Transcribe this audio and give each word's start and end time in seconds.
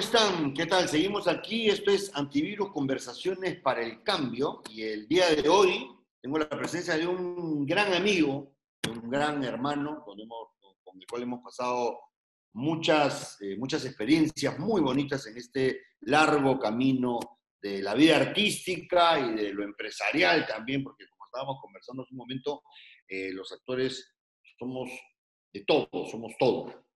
están? 0.00 0.54
¿Qué 0.54 0.64
tal? 0.64 0.88
Seguimos 0.88 1.28
aquí. 1.28 1.68
Esto 1.68 1.90
es 1.90 2.10
Antivirus 2.14 2.72
Conversaciones 2.72 3.60
para 3.60 3.82
el 3.82 4.02
Cambio. 4.02 4.62
Y 4.70 4.82
el 4.82 5.06
día 5.06 5.28
de 5.28 5.46
hoy 5.46 5.90
tengo 6.22 6.38
la 6.38 6.48
presencia 6.48 6.96
de 6.96 7.06
un 7.06 7.66
gran 7.66 7.92
amigo, 7.92 8.50
un 8.88 9.10
gran 9.10 9.44
hermano, 9.44 10.02
con, 10.02 10.18
el 10.18 11.06
cual 11.06 11.22
hemos 11.22 11.42
pasado 11.42 12.00
muchas, 12.54 13.36
eh, 13.42 13.58
muchas 13.58 13.84
experiencias 13.84 14.58
muy 14.58 14.80
bonitas 14.80 15.26
en 15.26 15.36
este 15.36 15.82
largo 16.00 16.58
camino 16.58 17.20
de 17.60 17.82
la 17.82 17.92
vida 17.92 18.16
artística 18.16 19.20
y 19.20 19.34
de 19.34 19.52
lo 19.52 19.62
empresarial 19.64 20.46
también, 20.46 20.82
porque 20.82 21.06
como 21.10 21.26
estábamos 21.26 21.60
conversando 21.60 22.04
hace 22.04 22.14
un 22.14 22.18
momento, 22.18 22.62
eh, 23.06 23.32
los 23.34 23.52
actores 23.52 24.14
somos 24.58 24.88
de 25.52 25.62
todo, 25.66 26.06
somos 26.10 26.32
todo. 26.38 26.89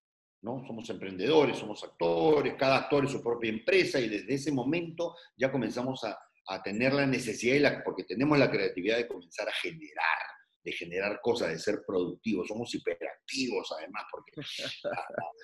¿No? 0.45 0.63
Somos 0.67 0.89
emprendedores, 0.91 1.59
somos 1.59 1.83
actores, 1.83 2.55
cada 2.59 2.77
actor 2.77 3.05
es 3.05 3.11
su 3.11 3.23
propia 3.23 3.51
empresa 3.51 3.99
y 3.99 4.09
desde 4.09 4.35
ese 4.35 4.53
momento 4.53 5.17
ya 5.37 5.51
comenzamos 5.51 6.05
a, 6.05 6.17
tener 6.63 6.93
la 6.93 7.07
necesidad, 7.07 7.83
porque 7.83 8.05
tenemos 8.05 8.39
la 8.39 8.51
creatividad 8.51 8.99
de 8.99 9.09
comenzar 9.09 9.49
a 9.49 9.53
generar, 9.53 10.19
de 10.63 10.73
generar 10.73 11.19
cosas, 11.23 11.49
de 11.49 11.59
ser 11.59 11.83
productivos. 11.87 12.49
Somos 12.49 12.75
hiperactivos 12.75 13.73
además, 13.73 14.05
porque 14.13 14.33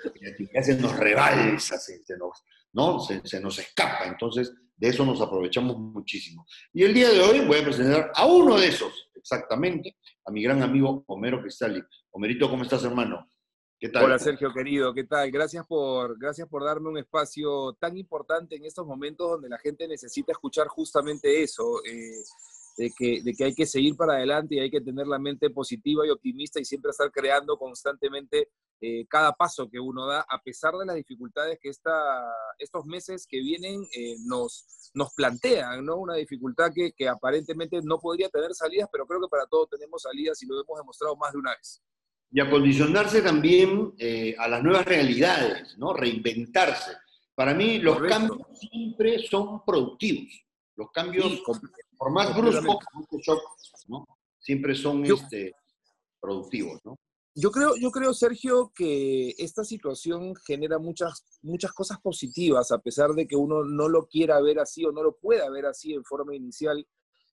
la, 0.04 0.12
creatividad 0.12 0.62
se 0.62 0.74
nos 0.74 0.94
rebalsa, 0.98 1.78
se, 1.78 2.02
nos, 2.18 2.44
¿no? 2.74 3.00
Se, 3.00 3.40
nos 3.40 3.58
escapa. 3.58 4.04
Entonces, 4.04 4.52
de 4.76 4.88
eso 4.88 5.06
nos 5.06 5.22
aprovechamos 5.22 5.78
muchísimo. 5.78 6.44
Y 6.74 6.82
el 6.82 6.92
día 6.92 7.08
de 7.08 7.20
hoy 7.20 7.46
voy 7.46 7.60
a 7.60 7.64
presentar 7.64 8.12
a 8.14 8.26
uno 8.26 8.58
de 8.58 8.68
esos, 8.68 9.10
exactamente, 9.14 9.96
a 10.26 10.30
mi 10.30 10.42
gran 10.42 10.62
amigo 10.62 11.02
Homero 11.06 11.40
Cristali. 11.40 11.82
Homerito, 12.10 12.50
¿cómo 12.50 12.64
estás, 12.64 12.84
hermano? 12.84 13.29
Hola 13.82 14.18
Sergio 14.18 14.52
querido, 14.52 14.92
¿qué 14.92 15.04
tal? 15.04 15.30
Gracias 15.30 15.66
por, 15.66 16.18
gracias 16.18 16.46
por 16.46 16.62
darme 16.62 16.90
un 16.90 16.98
espacio 16.98 17.72
tan 17.80 17.96
importante 17.96 18.56
en 18.56 18.66
estos 18.66 18.86
momentos 18.86 19.30
donde 19.30 19.48
la 19.48 19.56
gente 19.56 19.88
necesita 19.88 20.32
escuchar 20.32 20.68
justamente 20.68 21.42
eso, 21.42 21.82
eh, 21.86 22.22
de, 22.76 22.90
que, 22.90 23.22
de 23.22 23.32
que 23.32 23.44
hay 23.44 23.54
que 23.54 23.64
seguir 23.64 23.96
para 23.96 24.16
adelante 24.16 24.56
y 24.56 24.60
hay 24.60 24.70
que 24.70 24.82
tener 24.82 25.06
la 25.06 25.18
mente 25.18 25.48
positiva 25.48 26.06
y 26.06 26.10
optimista 26.10 26.60
y 26.60 26.66
siempre 26.66 26.90
estar 26.90 27.10
creando 27.10 27.56
constantemente 27.56 28.50
eh, 28.82 29.06
cada 29.08 29.32
paso 29.32 29.70
que 29.70 29.80
uno 29.80 30.06
da, 30.06 30.26
a 30.28 30.42
pesar 30.42 30.74
de 30.74 30.84
las 30.84 30.96
dificultades 30.96 31.58
que 31.58 31.70
esta, 31.70 32.22
estos 32.58 32.84
meses 32.84 33.26
que 33.26 33.38
vienen 33.38 33.82
eh, 33.96 34.16
nos, 34.26 34.90
nos 34.92 35.14
plantean, 35.14 35.86
¿no? 35.86 35.96
Una 35.96 36.16
dificultad 36.16 36.70
que, 36.74 36.92
que 36.92 37.08
aparentemente 37.08 37.80
no 37.82 37.98
podría 37.98 38.28
tener 38.28 38.52
salidas, 38.52 38.90
pero 38.92 39.06
creo 39.06 39.22
que 39.22 39.28
para 39.28 39.46
todos 39.46 39.70
tenemos 39.70 40.02
salidas 40.02 40.42
y 40.42 40.46
lo 40.46 40.60
hemos 40.60 40.78
demostrado 40.78 41.16
más 41.16 41.32
de 41.32 41.38
una 41.38 41.52
vez 41.52 41.82
y 42.32 42.40
acondicionarse 42.40 43.22
también 43.22 43.92
eh, 43.98 44.34
a 44.38 44.48
las 44.48 44.62
nuevas 44.62 44.84
realidades, 44.84 45.76
¿no? 45.78 45.92
Reinventarse. 45.92 46.92
Para 47.34 47.54
mí 47.54 47.78
los 47.78 47.98
cambios 48.00 48.38
siempre 48.58 49.26
son 49.26 49.64
productivos. 49.64 50.44
Los 50.76 50.90
cambios, 50.92 51.42
por 51.96 52.12
más 52.12 52.34
bruscos, 52.36 52.78
¿no? 53.88 54.06
siempre 54.38 54.74
son 54.74 55.04
este, 55.04 55.54
productivos, 56.20 56.80
¿no? 56.84 56.96
Yo 57.34 57.50
creo, 57.52 57.76
yo 57.76 57.90
creo, 57.90 58.12
Sergio, 58.12 58.72
que 58.74 59.34
esta 59.38 59.64
situación 59.64 60.34
genera 60.44 60.78
muchas, 60.78 61.38
muchas 61.42 61.72
cosas 61.72 62.00
positivas, 62.00 62.72
a 62.72 62.78
pesar 62.78 63.10
de 63.12 63.28
que 63.28 63.36
uno 63.36 63.62
no 63.64 63.88
lo 63.88 64.06
quiera 64.08 64.40
ver 64.40 64.58
así 64.58 64.84
o 64.84 64.90
no 64.90 65.02
lo 65.02 65.16
pueda 65.16 65.48
ver 65.48 65.66
así 65.66 65.94
en 65.94 66.04
forma 66.04 66.34
inicial. 66.34 66.84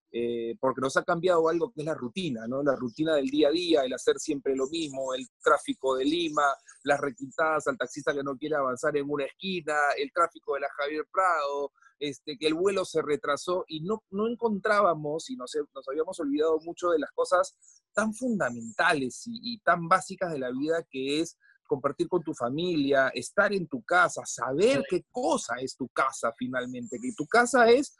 Eh, 0.09 0.55
porque 0.61 0.79
nos 0.79 0.95
ha 0.95 1.03
cambiado 1.03 1.49
algo 1.49 1.71
que 1.71 1.81
es 1.81 1.85
la 1.85 1.93
rutina, 1.93 2.47
¿no? 2.47 2.63
La 2.63 2.75
rutina 2.75 3.15
del 3.15 3.27
día 3.27 3.49
a 3.49 3.51
día, 3.51 3.81
el 3.83 3.93
hacer 3.93 4.17
siempre 4.19 4.55
lo 4.55 4.67
mismo, 4.67 5.13
el 5.13 5.27
tráfico 5.43 5.97
de 5.97 6.05
Lima, 6.05 6.45
las 6.83 6.99
requintadas 6.99 7.67
al 7.67 7.77
taxista 7.77 8.13
que 8.13 8.23
no 8.23 8.37
quiere 8.37 8.55
avanzar 8.55 8.95
en 8.95 9.05
una 9.09 9.25
esquina, 9.25 9.75
el 9.97 10.11
tráfico 10.13 10.53
de 10.53 10.61
la 10.61 10.69
Javier 10.77 11.05
Prado, 11.11 11.73
este, 11.99 12.37
que 12.37 12.47
el 12.47 12.53
vuelo 12.53 12.85
se 12.85 13.01
retrasó 13.01 13.65
y 13.67 13.81
no, 13.81 14.03
no 14.11 14.27
encontrábamos 14.27 15.29
y 15.29 15.35
nos, 15.35 15.51
nos 15.75 15.87
habíamos 15.89 16.19
olvidado 16.21 16.59
mucho 16.61 16.89
de 16.91 16.99
las 16.99 17.11
cosas 17.11 17.57
tan 17.93 18.13
fundamentales 18.13 19.23
y, 19.25 19.55
y 19.55 19.59
tan 19.59 19.89
básicas 19.89 20.31
de 20.31 20.39
la 20.39 20.51
vida 20.51 20.85
que 20.89 21.19
es 21.19 21.37
compartir 21.67 22.07
con 22.07 22.23
tu 22.23 22.33
familia, 22.33 23.09
estar 23.09 23.53
en 23.53 23.67
tu 23.67 23.83
casa, 23.83 24.21
saber 24.25 24.83
qué 24.89 25.03
cosa 25.11 25.55
es 25.59 25.75
tu 25.75 25.89
casa 25.89 26.33
finalmente, 26.37 26.97
que 26.99 27.11
tu 27.15 27.27
casa 27.27 27.69
es 27.69 27.97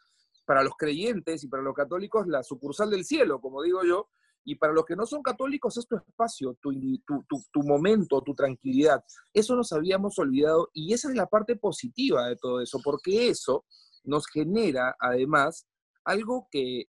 para 0.48 0.64
los 0.64 0.76
creyentes 0.78 1.44
y 1.44 1.50
para 1.50 1.62
los 1.62 1.76
católicos 1.76 2.26
la 2.26 2.42
sucursal 2.42 2.90
del 2.90 3.04
cielo, 3.04 3.42
como 3.42 3.62
digo 3.62 3.84
yo, 3.84 4.08
y 4.46 4.56
para 4.56 4.72
los 4.72 4.86
que 4.86 4.96
no 4.96 5.06
son 5.06 5.22
católicos 5.22 5.76
es 5.76 5.86
tu 5.86 5.98
espacio, 5.98 6.58
tu, 6.62 6.72
tu, 7.52 7.64
momento, 7.64 8.22
tu 8.22 8.34
tranquilidad. 8.34 9.04
Eso 9.34 9.58
nos 9.58 9.74
habíamos 9.74 10.18
olvidado 10.20 10.70
y 10.74 10.94
esa 10.94 11.10
es 11.10 11.16
la 11.16 11.26
parte 11.26 11.58
positiva 11.58 12.30
de 12.30 12.38
todo 12.38 12.62
eso, 12.62 12.80
porque 12.82 13.28
eso 13.28 13.66
nos 14.06 14.26
genera 14.28 14.96
además 15.02 15.68
algo 16.06 16.48
que 16.50 16.86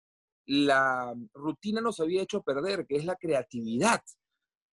la 0.47 1.13
rutina 1.35 1.79
nos 1.79 1.99
había 1.99 2.23
hecho 2.23 2.41
perder, 2.41 2.87
que 2.87 2.95
es 2.95 3.05
la 3.05 3.15
creatividad. 3.17 4.01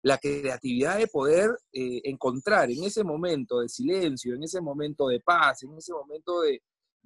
La 0.03 0.19
creatividad 0.19 0.99
de 0.99 1.07
poder 1.07 1.49
eh, 1.73 2.01
encontrar 2.03 2.69
en 2.69 2.83
ese 2.83 3.03
momento 3.03 3.59
de 3.59 3.69
silencio, 3.69 4.35
en 4.35 4.43
ese 4.43 4.61
momento 4.61 5.07
de 5.07 5.19
paz, 5.19 5.63
en 5.63 5.75
ese 5.75 5.93
momento 5.93 6.41
de, 6.41 6.61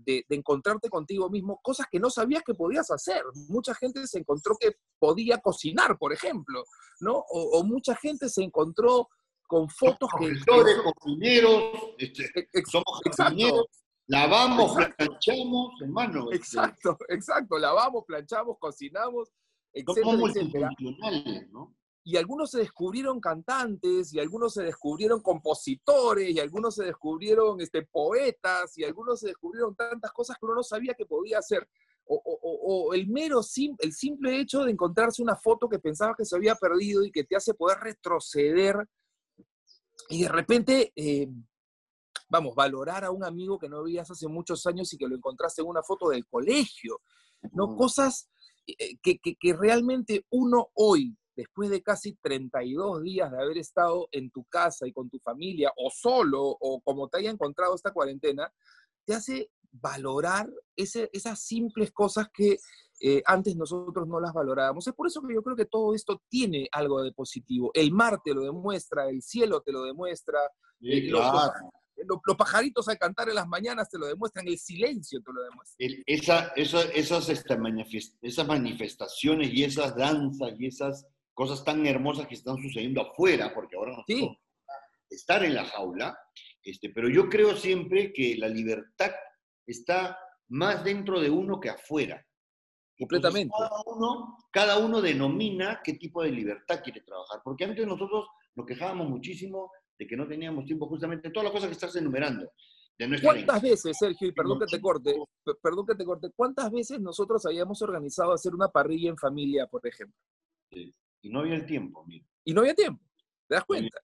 de, 0.06 0.26
encontrarte 0.30 0.90
contigo 0.90 1.30
mismo, 1.30 1.60
cosas 1.62 1.88
que 1.92 2.00
no 2.00 2.10
sabías 2.10 2.44
que 2.46 2.54
podías 2.54 2.90
hacer. 2.92 3.24
Mucha 3.50 3.74
gente 3.76 4.06
se 4.08 4.20
encontró 4.20 4.56
que 4.60 4.76
podía 5.00 5.40
cocinar, 5.40 5.98
por 5.98 6.14
ejemplo, 6.14 6.64
¿no? 7.00 7.24
O, 7.30 7.64
mucha 7.64 7.96
gente 7.96 8.30
se 8.30 8.44
encontró 8.44 9.10
con 9.48 9.70
fotos 9.70 10.10
que... 10.20 10.34
cocineros, 10.84 11.64
este, 11.98 12.48
somos 12.70 13.02
cocineros, 13.04 13.66
lavamos, 14.08 14.74
planchamos, 14.98 15.74
hermano. 15.82 16.32
Este. 16.32 16.38
Exacto, 16.38 16.98
exacto, 17.10 17.58
lavamos, 17.58 18.04
planchamos, 18.06 18.58
cocinamos, 18.60 19.30
etcétera, 19.74 20.70
¿no? 21.52 21.76
Y 22.04 22.18
algunos 22.18 22.52
se 22.52 22.60
descubrieron 22.60 23.20
cantantes, 23.20 24.14
y 24.14 24.20
algunos 24.20 24.54
se 24.54 24.64
descubrieron 24.64 25.22
compositores, 25.22 26.30
y 26.30 26.40
algunos 26.40 26.76
se 26.76 26.86
descubrieron 26.86 27.62
este, 27.62 27.84
poetas, 27.84 28.78
y 28.78 28.84
algunos 28.84 29.20
se 29.20 29.28
descubrieron 29.28 29.76
tantas 29.76 30.12
cosas 30.12 30.38
que 30.38 30.46
uno 30.46 30.56
no 30.56 30.64
sabía 30.64 30.94
que 30.94 31.06
podía 31.06 31.40
hacer. 31.40 31.68
O, 32.14 32.94
el 32.94 33.08
mero, 33.08 33.40
el 33.40 33.94
simple 33.94 34.40
hecho 34.40 34.66
de 34.66 34.72
encontrarse 34.72 35.22
una 35.22 35.38
foto 35.38 35.70
que 35.70 35.80
pensabas 35.80 36.18
que 36.18 36.26
se 36.26 36.36
había 36.36 36.56
perdido 36.56 37.06
y 37.06 37.12
que 37.12 37.24
te 37.24 37.38
hace 37.38 37.54
poder 37.54 37.78
retroceder 37.80 38.86
y 40.10 40.24
de 40.24 40.30
repente, 40.30 40.92
eh, 40.96 41.28
vamos, 42.30 42.56
valorar 42.56 43.06
a 43.06 43.12
un 43.12 43.24
amigo 43.24 43.58
que 43.58 43.70
no 43.70 43.84
veías 43.84 44.10
hace 44.10 44.28
muchos 44.28 44.66
años 44.66 44.92
y 44.94 44.98
que 44.98 45.08
lo 45.08 45.16
encontraste 45.16 45.62
en 45.62 45.68
una 45.68 45.84
foto 45.84 46.10
del 46.10 46.26
colegio, 46.28 47.02
¿no? 47.54 47.76
Cosas 47.76 48.30
eh, 48.68 48.98
que, 49.02 49.20
que 49.20 49.54
realmente 49.54 50.26
uno 50.32 50.70
hoy, 50.74 51.18
después 51.42 51.70
de 51.72 51.82
casi 51.82 52.14
32 52.22 53.02
días 53.02 53.32
de 53.32 53.42
haber 53.42 53.58
estado 53.58 54.08
en 54.12 54.30
tu 54.30 54.44
casa 54.46 54.88
y 54.88 54.94
con 54.94 55.10
tu 55.10 55.20
familia, 55.20 55.72
o 55.76 55.90
solo, 55.90 56.42
o 56.44 56.82
como 56.82 57.10
te 57.10 57.18
haya 57.18 57.32
encontrado 57.32 57.74
esta 57.76 57.92
cuarentena, 57.92 58.52
te 59.06 59.16
hace 59.16 59.50
valorar 59.72 60.50
esas 60.76 61.40
simples 61.40 61.92
cosas 61.92 62.28
que 62.32 62.58
eh, 63.00 63.24
antes 63.26 63.56
nosotros 63.56 64.08
no 64.08 64.20
las 64.20 64.34
valorábamos. 64.34 64.86
Es 64.86 64.94
por 64.94 65.08
eso 65.08 65.22
que 65.24 65.34
yo 65.34 65.42
creo 65.42 65.56
que 65.56 65.66
todo 65.66 65.96
esto 65.96 66.22
tiene 66.30 66.68
algo 66.72 67.02
de 67.02 67.12
positivo. 67.12 67.72
El 67.74 67.92
mar 67.92 68.22
te 68.24 68.34
lo 68.34 68.44
demuestra, 68.44 69.10
el 69.10 69.24
cielo 69.24 69.62
te 69.62 69.72
lo 69.72 69.84
demuestra, 69.84 70.40
eh, 70.82 71.10
los, 71.10 72.38
pajaritos 72.38 72.88
al 72.88 72.98
cantar 72.98 73.30
en 73.30 73.36
las 73.36 73.48
mañanas 73.48 73.90
te 73.90 73.98
lo 73.98 74.08
demuestran, 74.08 74.48
el 74.48 74.58
silencio 74.58 75.22
te 75.22 75.34
lo 75.34 75.42
demuestra. 75.42 75.88
esa, 76.06 76.48
esas, 76.56 77.30
este, 77.30 77.58
esas 78.22 78.48
manifestaciones 78.48 79.52
y 79.52 79.64
esas 79.64 79.96
danzas 79.96 80.54
y 80.60 80.68
esas 80.68 81.08
cosas 81.34 81.64
tan 81.64 81.86
hermosas 81.86 82.28
que 82.28 82.36
están 82.36 82.58
sucediendo 82.58 83.02
afuera, 83.02 83.54
porque 83.54 83.76
ahora 83.76 83.94
no 83.94 84.04
sí. 84.08 84.30
estar 85.10 85.44
en 85.44 85.56
la 85.56 85.66
jaula, 85.66 86.18
este, 86.64 86.90
pero 86.90 87.10
yo 87.10 87.30
creo 87.30 87.56
siempre 87.56 88.14
que 88.14 88.36
la 88.38 88.48
libertad 88.48 89.12
está 89.66 90.18
más 90.50 90.84
dentro 90.84 91.20
de 91.20 91.30
uno 91.30 91.60
que 91.60 91.70
afuera. 91.70 92.26
Completamente. 92.98 93.54
cada, 93.58 93.82
uno, 93.88 94.38
cada 94.52 94.78
uno 94.78 95.02
denomina 95.02 95.82
qué 95.84 95.94
tipo 95.94 96.22
de 96.22 96.32
libertad 96.32 96.82
quiere 96.84 97.02
trabajar, 97.02 97.42
porque 97.44 97.64
antes 97.64 97.88
nosotros 97.88 98.28
nos 98.56 98.66
quejábamos 98.66 99.10
muchísimo 99.10 99.72
de 99.98 100.06
que 100.06 100.16
no 100.16 100.28
teníamos 100.28 100.66
tiempo 100.66 100.88
justamente 100.88 101.32
todas 101.32 101.46
las 101.46 101.54
cosas 101.54 101.70
que 101.70 101.74
estás 101.74 101.96
enumerando. 101.96 102.52
¿Cuántas 103.24 103.62
veces, 103.62 103.98
Sergio, 103.98 104.28
y 104.28 104.32
perdón 104.32 104.60
que 104.60 104.66
te 104.66 104.82
corte, 104.82 105.16
perdón 105.62 105.86
que 105.88 105.96
te 105.96 106.06
corte, 106.06 106.30
cuántas 106.36 106.70
veces 106.72 107.00
nosotros 107.00 107.46
habíamos 107.46 107.82
organizado 107.82 108.34
hacer 108.34 108.54
una 108.54 108.68
parrilla 108.68 109.10
en 109.10 109.18
familia, 109.18 109.66
por 109.66 109.86
ejemplo? 109.88 110.16
Sí. 110.72 110.94
Y 111.22 111.30
no 111.30 111.40
había 111.40 111.56
el 111.56 111.66
tiempo, 111.66 112.06
Y 112.44 112.54
no 112.54 112.62
había 112.62 112.74
tiempo, 112.74 113.04
¿te 113.48 113.56
das 113.56 113.66
cuenta? 113.66 113.98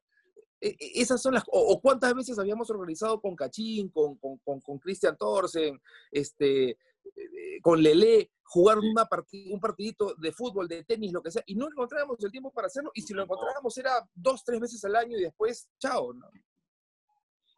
E, 0.60 0.70
e, 0.70 1.02
esas 1.02 1.22
son 1.22 1.34
las... 1.34 1.44
O, 1.48 1.80
cuántas 1.82 2.14
veces 2.14 2.38
habíamos 2.40 2.70
organizado 2.70 3.20
con 3.20 3.36
Cachín, 3.36 3.90
con, 3.90 4.18
con, 4.18 4.38
con, 4.60 4.80
Christian 4.80 5.18
Thorsen, 5.18 5.80
este, 6.12 6.70
eh, 6.70 7.62
con 7.62 7.82
Lele, 7.82 8.32
jugar 8.44 8.80
una 8.80 9.08
un 9.52 9.60
partidito 9.60 10.16
de 10.16 10.32
fútbol, 10.32 10.68
de 10.68 10.84
tenis, 10.84 11.12
lo 11.12 11.22
que 11.22 11.32
sea, 11.32 11.44
y 11.46 11.56
no 11.56 11.68
encontrábamos 11.68 12.24
el 12.24 12.32
tiempo 12.32 12.52
para 12.52 12.68
hacerlo, 12.68 12.92
y 12.94 13.02
si 13.02 13.14
lo 13.14 13.24
encontrábamos 13.24 13.78
era 13.78 13.92
dos, 14.14 14.44
tres 14.44 14.60
veces 14.60 14.84
al 14.86 14.96
año 14.96 15.18
y 15.18 15.24
después, 15.24 15.70
chao, 15.80 16.14
¿no? 16.14 16.30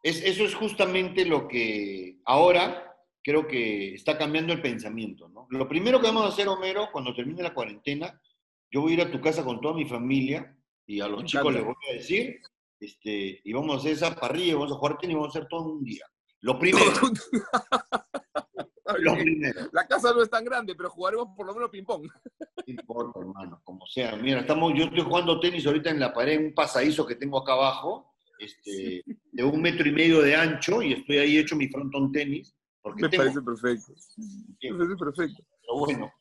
Es, 0.02 0.22
eso 0.22 0.44
es 0.44 0.54
justamente 0.54 1.24
lo 1.26 1.46
que 1.46 2.20
ahora 2.24 2.96
creo 3.22 3.46
que 3.46 3.94
está 3.94 4.16
cambiando 4.16 4.52
el 4.52 4.62
pensamiento, 4.62 5.28
¿no? 5.28 5.46
Lo 5.50 5.68
primero 5.68 6.00
que 6.00 6.06
vamos 6.06 6.24
a 6.24 6.28
hacer, 6.28 6.48
Homero, 6.48 6.88
cuando 6.90 7.14
termine 7.14 7.42
la 7.42 7.54
cuarentena, 7.54 8.20
yo 8.70 8.82
voy 8.82 8.92
a 8.92 8.94
ir 8.94 9.00
a 9.02 9.10
tu 9.10 9.20
casa 9.20 9.44
con 9.44 9.60
toda 9.60 9.74
mi 9.74 9.84
familia 9.84 10.56
y 10.86 11.00
a 11.00 11.08
los 11.08 11.24
chicos 11.24 11.52
les 11.52 11.64
voy 11.64 11.74
a 11.90 11.94
decir, 11.94 12.40
este, 12.78 13.40
y 13.44 13.52
vamos 13.52 13.76
a 13.76 13.78
hacer 13.78 13.92
esa 13.92 14.14
parrilla, 14.14 14.54
vamos 14.54 14.72
a 14.72 14.76
jugar 14.76 14.98
tenis 14.98 15.16
vamos 15.16 15.34
a 15.34 15.38
hacer 15.38 15.48
todo 15.48 15.72
un 15.72 15.84
día. 15.84 16.04
Lo 16.40 16.58
primero. 16.58 16.86
lo 18.98 19.14
primero. 19.14 19.68
La 19.72 19.86
casa 19.86 20.12
no 20.12 20.22
es 20.22 20.30
tan 20.30 20.44
grande, 20.44 20.74
pero 20.74 20.90
jugaremos 20.90 21.28
por 21.36 21.46
lo 21.46 21.54
menos 21.54 21.70
ping-pong. 21.70 22.06
No 22.06 22.64
importa, 22.66 23.20
hermano, 23.20 23.60
como 23.64 23.86
sea. 23.86 24.16
Mira, 24.16 24.40
estamos, 24.40 24.72
yo 24.74 24.84
estoy 24.84 25.02
jugando 25.02 25.40
tenis 25.40 25.66
ahorita 25.66 25.90
en 25.90 26.00
la 26.00 26.12
pared, 26.12 26.38
un 26.38 26.54
pasadizo 26.54 27.06
que 27.06 27.16
tengo 27.16 27.38
acá 27.38 27.52
abajo, 27.52 28.14
este, 28.38 29.04
de 29.32 29.44
un 29.44 29.60
metro 29.60 29.86
y 29.86 29.92
medio 29.92 30.22
de 30.22 30.34
ancho, 30.34 30.82
y 30.82 30.94
estoy 30.94 31.18
ahí 31.18 31.38
hecho 31.38 31.56
mi 31.56 31.68
frontón 31.68 32.10
tenis. 32.10 32.54
Porque 32.82 33.02
Me 33.02 33.10
parece 33.10 33.42
perfecto. 33.42 33.92
Me 34.62 34.70
parece 34.70 34.96
perfecto. 34.96 35.44
Pero 35.60 35.78
bueno, 35.78 36.12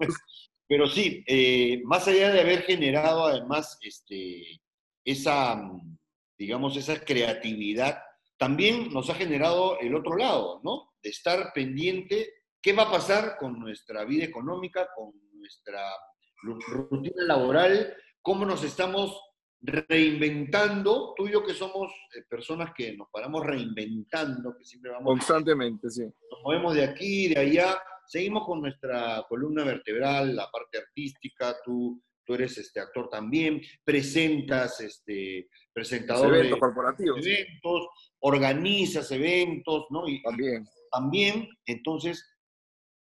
pero 0.70 0.86
sí, 0.86 1.24
eh, 1.26 1.82
más 1.84 2.08
allá 2.08 2.30
de 2.30 2.42
haber 2.42 2.62
generado 2.62 3.26
además 3.26 3.80
este, 3.82 4.62
esa, 5.04 5.60
digamos, 6.38 6.78
esa 6.78 7.04
creatividad, 7.04 8.00
también 8.38 8.94
nos 8.94 9.10
ha 9.10 9.16
generado 9.16 9.80
el 9.80 9.96
otro 9.96 10.16
lado, 10.16 10.62
¿no? 10.64 10.94
De 11.02 11.10
estar 11.10 11.54
pendiente, 11.54 12.34
¿qué 12.62 12.74
va 12.74 12.84
a 12.84 12.92
pasar 12.92 13.36
con 13.40 13.60
nuestra 13.60 14.06
vida 14.06 14.26
económica, 14.26 14.88
con 14.96 15.12
nuestra 15.34 15.82
rutina 16.44 17.24
laboral? 17.24 17.92
¿Cómo 18.22 18.46
nos 18.46 18.64
estamos 18.64 19.20
reinventando? 19.62 21.16
Tú 21.18 21.28
y 21.28 21.32
yo 21.32 21.44
que 21.44 21.56
somos 21.56 21.92
eh, 22.16 22.22
personas 22.30 22.74
que 22.76 22.96
nos 22.96 23.10
paramos 23.10 23.44
reinventando, 23.44 24.56
que 24.56 24.66
siempre 24.66 24.92
vamos... 24.92 25.14
Constantemente, 25.14 25.90
sí. 25.90 26.04
Nos 26.04 26.44
movemos 26.44 26.76
de 26.76 26.84
aquí, 26.84 27.28
de 27.30 27.40
allá, 27.40 27.82
seguimos 28.10 28.46
con 28.46 28.62
nuestra 28.62 29.26
columna 29.30 29.64
vertebral, 29.64 30.36
la 30.36 30.50
parte 30.50 30.80
artística, 30.80 31.56
tú 31.64 32.02
tú 32.30 32.36
eres 32.36 32.56
este 32.60 32.80
actor 32.80 33.10
también, 33.10 33.60
presentas, 33.84 34.80
este, 34.82 35.50
presentador 35.74 36.28
eventos 36.28 36.58
de 36.58 36.60
corporativos. 36.60 37.26
eventos, 37.26 37.88
organizas 38.20 39.10
eventos, 39.10 39.88
¿no? 39.90 40.08
Y, 40.08 40.22
también. 40.22 40.64
También, 40.92 41.50
entonces, 41.66 42.24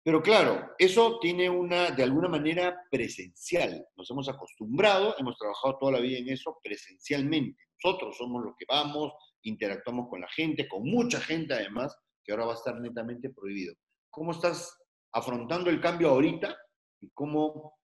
pero 0.04 0.22
claro, 0.22 0.70
eso 0.78 1.18
tiene 1.18 1.50
una, 1.50 1.90
de 1.90 2.04
alguna 2.04 2.28
manera, 2.28 2.80
presencial. 2.92 3.84
Nos 3.96 4.08
hemos 4.08 4.28
acostumbrado, 4.28 5.16
hemos 5.18 5.36
trabajado 5.36 5.78
toda 5.80 5.92
la 5.92 6.00
vida 6.00 6.18
en 6.18 6.28
eso 6.28 6.56
presencialmente. 6.62 7.60
Nosotros 7.82 8.16
somos 8.16 8.44
los 8.44 8.54
que 8.56 8.66
vamos, 8.68 9.14
interactuamos 9.42 10.08
con 10.08 10.20
la 10.20 10.28
gente, 10.28 10.68
con 10.68 10.84
mucha 10.84 11.20
gente 11.20 11.54
además, 11.54 11.92
que 12.22 12.30
ahora 12.30 12.44
va 12.44 12.52
a 12.52 12.56
estar 12.56 12.80
netamente 12.80 13.30
prohibido. 13.30 13.74
¿Cómo 14.10 14.30
estás 14.30 14.78
afrontando 15.18 15.70
el 15.70 15.80
cambio 15.80 16.10
ahorita 16.10 16.56
y 17.00 17.10
cómo 17.10 17.78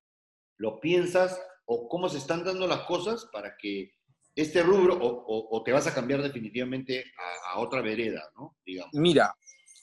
lo 0.58 0.80
piensas 0.80 1.40
o 1.66 1.88
cómo 1.88 2.08
se 2.08 2.18
están 2.18 2.44
dando 2.44 2.66
las 2.66 2.80
cosas 2.80 3.28
para 3.32 3.56
que 3.56 3.92
este 4.34 4.62
rubro 4.62 4.98
o, 5.00 5.62
te 5.62 5.72
vas 5.72 5.86
a 5.86 5.94
cambiar 5.94 6.22
definitivamente 6.22 7.04
a, 7.52 7.60
otra 7.60 7.80
vereda, 7.80 8.30
¿no? 8.36 8.56
Digamos. 8.66 8.92
Mira, 8.94 9.34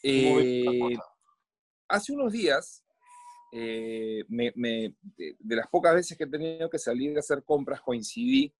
eh, 0.04 0.98
hace 1.88 2.12
unos 2.12 2.34
días, 2.34 2.84
eh, 3.54 4.24
de, 4.28 5.56
las 5.56 5.68
pocas 5.68 5.96
veces 5.96 6.18
que 6.18 6.26
he 6.26 6.28
tenido 6.28 6.70
que 6.70 6.80
salir 6.80 7.16
a 7.16 7.20
hacer 7.20 7.44
compras, 7.44 7.82
coincidí 7.82 8.54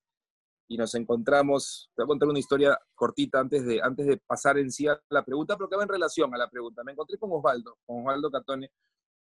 y 0.72 0.78
nos 0.78 0.96
encontramos, 0.96 1.92
te 1.94 2.02
voy 2.02 2.06
a 2.06 2.08
contar 2.08 2.30
una 2.30 2.40
historia 2.40 2.80
cortita 2.96 3.42
antes 3.42 3.66
de, 3.66 3.82
antes 3.84 4.06
de 4.08 4.16
pasar 4.16 4.58
en 4.58 4.72
sí 4.72 4.88
a 4.88 4.98
la 5.10 5.22
pregunta, 5.22 5.58
pero 5.58 5.68
que 5.68 5.76
va 5.76 5.84
en 5.84 5.90
relación 5.90 6.34
a 6.34 6.38
la 6.38 6.50
pregunta. 6.50 6.82
Me 6.86 6.94
encontré 6.94 7.18
con 7.18 7.30
Osvaldo, 7.34 7.78
con 7.86 8.00
Osvaldo 8.00 8.32
Catone, 8.32 8.72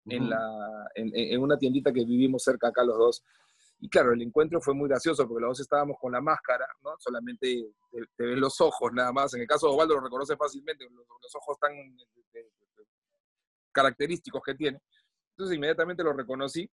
en, 0.05 0.29
la, 0.29 0.89
en, 0.95 1.41
una 1.41 1.57
tiendita 1.57 1.91
que 1.91 2.05
vivimos 2.05 2.41
cerca 2.41 2.69
acá 2.69 2.85
los 2.85 2.97
dos. 2.97 3.23
Y 3.81 3.89
claro, 3.89 4.13
el 4.13 4.21
encuentro 4.21 4.61
fue 4.61 4.73
muy 4.73 4.87
gracioso 4.87 5.27
porque 5.27 5.41
los 5.41 5.49
dos 5.49 5.59
estábamos 5.59 5.97
con 5.99 6.13
la 6.13 6.21
máscara, 6.21 6.65
¿no? 6.83 6.91
Solamente 6.99 7.65
te, 8.15 8.25
ven 8.25 8.39
los 8.39 8.61
ojos 8.61 8.89
nada 8.93 9.11
más. 9.11 9.33
En 9.33 9.41
el 9.41 9.47
caso 9.47 9.67
de 9.67 9.73
Osvaldo 9.73 9.95
lo 9.95 10.01
reconoce 10.01 10.37
fácilmente, 10.37 10.87
los, 10.89 11.35
ojos 11.35 11.59
tan 11.59 11.73
característicos 13.73 14.41
que 14.41 14.55
tiene. 14.55 14.81
Entonces 15.31 15.57
inmediatamente 15.57 16.01
lo 16.01 16.13
reconocí 16.13 16.71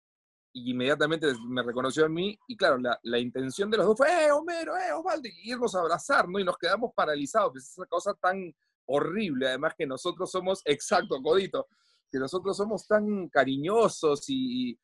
y 0.52 0.70
inmediatamente 0.72 1.32
me 1.46 1.62
reconoció 1.62 2.06
a 2.06 2.08
mí. 2.08 2.38
Y 2.48 2.56
claro, 2.56 2.78
la, 2.78 2.98
la 3.02 3.18
intención 3.18 3.70
de 3.70 3.78
los 3.78 3.86
dos 3.86 3.96
fue, 3.96 4.08
¡eh, 4.08 4.32
Homero, 4.32 4.76
eh, 4.76 4.92
Osvaldo! 4.92 5.28
Y 5.28 5.52
irnos 5.52 5.74
a 5.74 5.80
abrazar, 5.80 6.28
¿no? 6.28 6.38
Y 6.38 6.44
nos 6.44 6.56
quedamos 6.58 6.92
paralizados. 6.94 7.52
Pues 7.52 7.70
esa 7.70 7.86
cosa 7.86 8.14
tan 8.14 8.54
horrible, 8.86 9.48
además 9.48 9.74
que 9.76 9.86
nosotros 9.86 10.30
somos, 10.30 10.62
exacto, 10.64 11.20
Codito, 11.22 11.66
que 12.10 12.18
nosotros 12.18 12.56
somos 12.56 12.86
tan 12.86 13.28
cariñosos 13.28 14.24
y, 14.28 14.78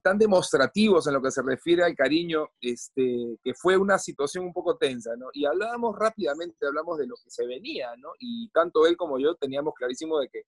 tan 0.00 0.16
demostrativos 0.16 1.08
en 1.08 1.14
lo 1.14 1.20
que 1.20 1.32
se 1.32 1.42
refiere 1.42 1.82
al 1.82 1.96
cariño, 1.96 2.46
este, 2.60 3.36
que 3.42 3.52
fue 3.54 3.76
una 3.76 3.98
situación 3.98 4.44
un 4.44 4.52
poco 4.52 4.76
tensa, 4.76 5.16
¿no? 5.16 5.26
Y 5.32 5.44
hablábamos 5.44 5.98
rápidamente, 5.98 6.66
hablamos 6.66 6.98
de 6.98 7.08
lo 7.08 7.16
que 7.16 7.30
se 7.30 7.44
venía, 7.46 7.88
¿no? 7.98 8.10
Y 8.20 8.48
tanto 8.50 8.86
él 8.86 8.96
como 8.96 9.18
yo 9.18 9.34
teníamos 9.34 9.74
clarísimo 9.74 10.20
de 10.20 10.28
que 10.28 10.44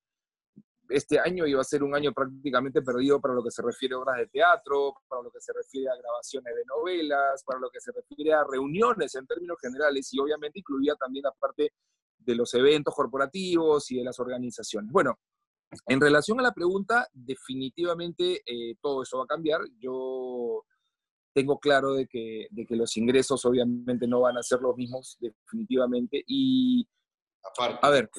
este 0.93 1.19
año 1.19 1.47
iba 1.47 1.61
a 1.61 1.65
ser 1.65 1.83
un 1.83 1.94
año 1.94 2.12
prácticamente 2.12 2.83
perdido 2.83 3.21
para 3.21 3.35
lo 3.35 3.43
que 3.43 3.50
se 3.50 3.62
refiere 3.62 3.94
a 3.94 3.99
obras 3.99 4.19
de 4.19 4.27
teatro, 4.29 4.94
para 5.09 5.23
lo 5.23 5.31
que 5.31 5.41
se 5.41 5.53
refiere 5.53 5.89
a 5.89 5.97
grabaciones 5.97 6.55
de 6.55 6.65
novelas, 6.65 7.43
para 7.44 7.59
lo 7.61 7.71
que 7.71 7.81
se 7.81 7.93
refiere 7.93 8.33
a 8.33 8.44
reuniones 8.44 9.15
en 9.15 9.27
términos 9.27 9.56
generales 9.61 10.12
y 10.12 10.21
obviamente 10.21 10.61
incluía 10.61 10.94
también 10.97 11.25
la 11.25 11.33
parte 11.33 11.73
de 12.19 12.35
los 12.35 12.53
eventos 12.55 12.94
corporativos 12.94 13.91
y 13.91 13.99
de 13.99 14.05
las 14.05 14.19
organizaciones. 14.21 14.91
Bueno, 14.93 15.19
en 15.87 16.00
relación 16.00 16.39
a 16.41 16.43
la 16.43 16.53
pregunta, 16.53 17.09
definitivamente 17.12 18.43
eh, 18.47 18.77
todo 18.81 19.03
eso 19.03 19.19
va 19.19 19.25
a 19.25 19.29
cambiar. 19.29 19.61
Yo 19.79 20.65
tengo 21.35 21.59
claro 21.59 21.94
de 21.94 22.06
que, 22.06 22.47
de 22.50 22.67
que, 22.67 22.77
los 22.77 22.97
ingresos 22.97 23.44
obviamente 23.44 24.06
no 24.06 24.21
van 24.21 24.37
a 24.37 24.43
ser 24.43 24.61
los 24.61 24.77
mismos, 24.77 25.17
definitivamente. 25.19 26.23
Y, 26.27 26.87
a 27.81 27.91
ver, 27.91 28.11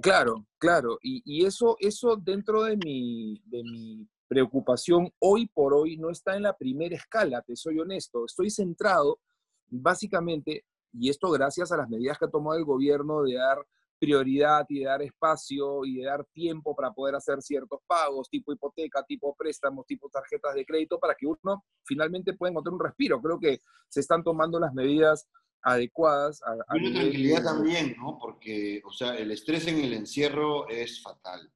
claro, 0.00 0.46
claro. 0.58 0.98
Y, 1.02 1.44
eso, 1.44 1.76
eso 1.80 2.16
dentro 2.16 2.64
de 2.64 2.76
mi, 2.76 3.42
de 3.46 3.62
mi 3.62 4.08
preocupación 4.28 5.12
hoy 5.18 5.46
por 5.46 5.74
hoy 5.74 5.96
no 5.96 6.10
está 6.10 6.36
en 6.36 6.42
la 6.42 6.56
primera 6.56 6.96
escala, 6.96 7.42
te 7.42 7.56
soy 7.56 7.78
honesto. 7.78 8.24
Estoy 8.26 8.50
centrado 8.50 9.20
básicamente, 9.68 10.64
y 10.92 11.08
esto 11.08 11.30
gracias 11.30 11.72
a 11.72 11.76
las 11.76 11.88
medidas 11.88 12.18
que 12.18 12.26
ha 12.26 12.30
tomado 12.30 12.58
el 12.58 12.64
gobierno 12.64 13.22
de 13.22 13.34
dar 13.34 13.58
prioridad 14.02 14.66
y 14.68 14.80
de 14.80 14.86
dar 14.86 15.00
espacio 15.00 15.84
y 15.84 15.98
de 15.98 16.06
dar 16.06 16.24
tiempo 16.32 16.74
para 16.74 16.92
poder 16.92 17.14
hacer 17.14 17.40
ciertos 17.40 17.78
pagos, 17.86 18.28
tipo 18.28 18.52
hipoteca, 18.52 19.04
tipo 19.04 19.32
préstamos, 19.36 19.86
tipo 19.86 20.08
tarjetas 20.08 20.54
de 20.56 20.66
crédito, 20.66 20.98
para 20.98 21.14
que 21.14 21.24
uno 21.24 21.64
finalmente 21.84 22.32
pueda 22.32 22.50
encontrar 22.50 22.74
un 22.74 22.80
respiro. 22.80 23.22
Creo 23.22 23.38
que 23.38 23.60
se 23.88 24.00
están 24.00 24.24
tomando 24.24 24.58
las 24.58 24.74
medidas 24.74 25.28
adecuadas. 25.62 26.40
A, 26.42 26.74
una 26.74 26.92
tranquilidad 26.92 27.44
también, 27.44 27.94
¿no? 27.98 28.18
Porque, 28.20 28.82
o 28.84 28.92
sea, 28.92 29.16
el 29.16 29.30
estrés 29.30 29.66
en 29.66 29.78
el 29.78 29.92
encierro 29.92 30.68
es 30.68 31.02
fatal. 31.02 31.50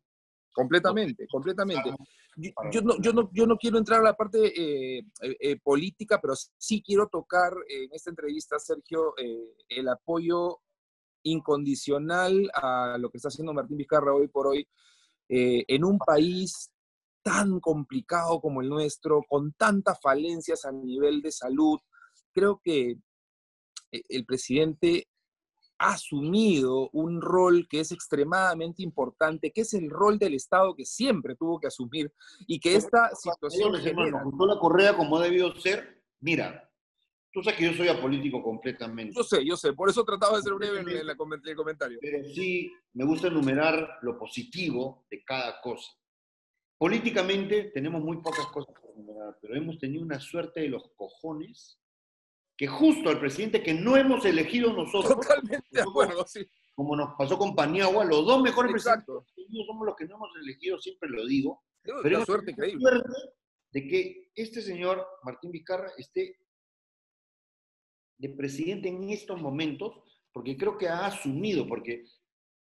Completamente, 0.53 1.27
completamente. 1.29 1.95
Yo, 2.71 2.83
no, 2.83 2.99
yo, 3.01 3.13
no, 3.13 3.31
yo 3.33 3.47
no 3.47 3.57
quiero 3.57 3.79
entrar 3.79 4.01
a 4.01 4.05
la 4.05 4.17
parte 4.17 4.39
eh, 4.49 4.99
eh, 4.99 5.37
eh, 5.41 5.57
política, 5.63 6.19
pero 6.21 6.35
sí 6.59 6.83
quiero 6.83 7.09
tocar 7.09 7.53
en 7.69 7.89
esta 7.93 8.11
entrevista, 8.11 8.59
Sergio, 8.59 9.15
el 9.69 9.89
apoyo 9.89 10.61
incondicional 11.23 12.51
a 12.55 12.97
lo 12.99 13.11
que 13.11 13.19
está 13.19 13.29
haciendo 13.29 13.53
Martín 13.53 13.77
Vizcarra 13.77 14.15
hoy 14.15 14.29
por 14.29 14.47
hoy 14.47 14.67
eh, 15.29 15.65
en 15.67 15.85
un 15.85 15.99
país 15.99 16.71
tan 17.23 17.59
complicado 17.59 18.41
como 18.41 18.63
el 18.63 18.69
nuestro, 18.69 19.23
con 19.29 19.53
tantas 19.53 20.01
falencias 20.01 20.65
a 20.65 20.71
nivel 20.71 21.21
de 21.21 21.33
salud. 21.33 21.81
Creo 22.33 22.61
que 22.63 22.91
eh, 22.91 22.99
el 24.09 24.25
presidente 24.25 25.09
ha 25.79 25.93
asumido 25.93 26.89
un 26.93 27.21
rol 27.21 27.67
que 27.69 27.81
es 27.81 27.93
extremadamente 27.93 28.83
importante, 28.83 29.53
que 29.53 29.61
es 29.61 29.75
el 29.75 29.91
rol 29.91 30.19
del 30.19 30.35
Estado 30.35 30.75
que 30.75 30.87
siempre 30.87 31.37
tuvo 31.37 31.61
que 31.61 31.67
asumir 31.67 32.13
y 32.47 32.59
que 32.59 32.77
esta 32.77 33.11
situación... 33.15 33.75
Genera... 33.75 34.23
la 34.25 34.59
correa 34.59 34.97
como 34.97 35.19
ha 35.19 35.23
debido 35.23 35.55
ser, 35.57 36.03
mira, 36.21 36.63
Tú 37.37 37.43
sabes 37.43 37.59
que 37.59 37.67
yo 37.67 37.75
soy 37.75 37.89
apolítico 37.89 38.43
completamente. 38.43 39.13
Yo 39.15 39.23
sé, 39.23 39.45
yo 39.45 39.59
sé, 39.59 39.75
por 39.75 39.91
eso 39.91 40.03
trataba 40.05 40.39
de 40.39 40.43
ser 40.43 40.55
breve 40.55 40.81
en, 40.81 40.89
el 40.89 41.55
comentario. 41.55 41.99
Pero 42.01 42.25
sí 42.35 42.73
me 42.95 43.05
gusta 43.05 43.27
enumerar 43.27 43.99
lo 44.01 44.19
positivo 44.19 45.05
de 45.11 45.23
cada 45.23 45.61
cosa. 45.61 45.93
Políticamente 46.79 47.73
tenemos 47.75 48.03
muy 48.03 48.23
pocas 48.23 48.47
cosas 48.47 48.75
que 48.81 48.89
enumerar, 48.91 49.37
pero 49.43 49.55
hemos 49.55 49.79
tenido 49.79 50.03
una 50.03 50.19
suerte 50.19 50.61
de 50.61 50.71
los 50.71 50.91
cojones 50.97 51.79
que 52.57 52.67
justo 52.67 53.11
al 53.11 53.21
presidente 53.21 53.63
que 53.63 53.75
no 53.75 53.97
hemos 53.97 54.25
elegido 54.25 54.73
nosotros. 54.73 55.27
Totalmente 55.27 55.67
de 55.71 55.81
acuerdo, 55.83 56.25
sí. 56.27 56.47
Como 56.75 56.97
nos 56.97 57.15
pasó 57.17 57.39
con 57.39 57.55
Paniagua, 57.55 58.05
los 58.05 58.27
dos 58.27 58.43
mejores 58.43 58.73
presidentes 58.73 59.15
somos 59.67 59.87
los 59.87 59.97
que 59.97 60.07
no 60.07 60.17
hemos 60.17 60.31
elegido, 60.41 60.79
siempre 60.79 61.09
lo 61.09 61.27
digo. 61.27 61.63
pero 61.83 62.17
hemos 62.17 62.27
suerte 62.27 62.51
increíble. 62.51 62.81
suerte 62.83 63.09
de 63.73 63.87
que 63.87 64.31
este 64.35 64.63
señor 64.63 65.07
Martín 65.23 65.51
Vizcarra 65.51 65.91
esté 65.99 66.39
de 68.19 68.31
presidente 68.31 68.89
en 68.89 69.11
estos 69.11 69.41
momentos, 69.41 69.93
porque 70.33 70.57
creo 70.57 70.79
que 70.79 70.89
ha 70.89 71.07
asumido, 71.07 71.67
porque 71.67 72.05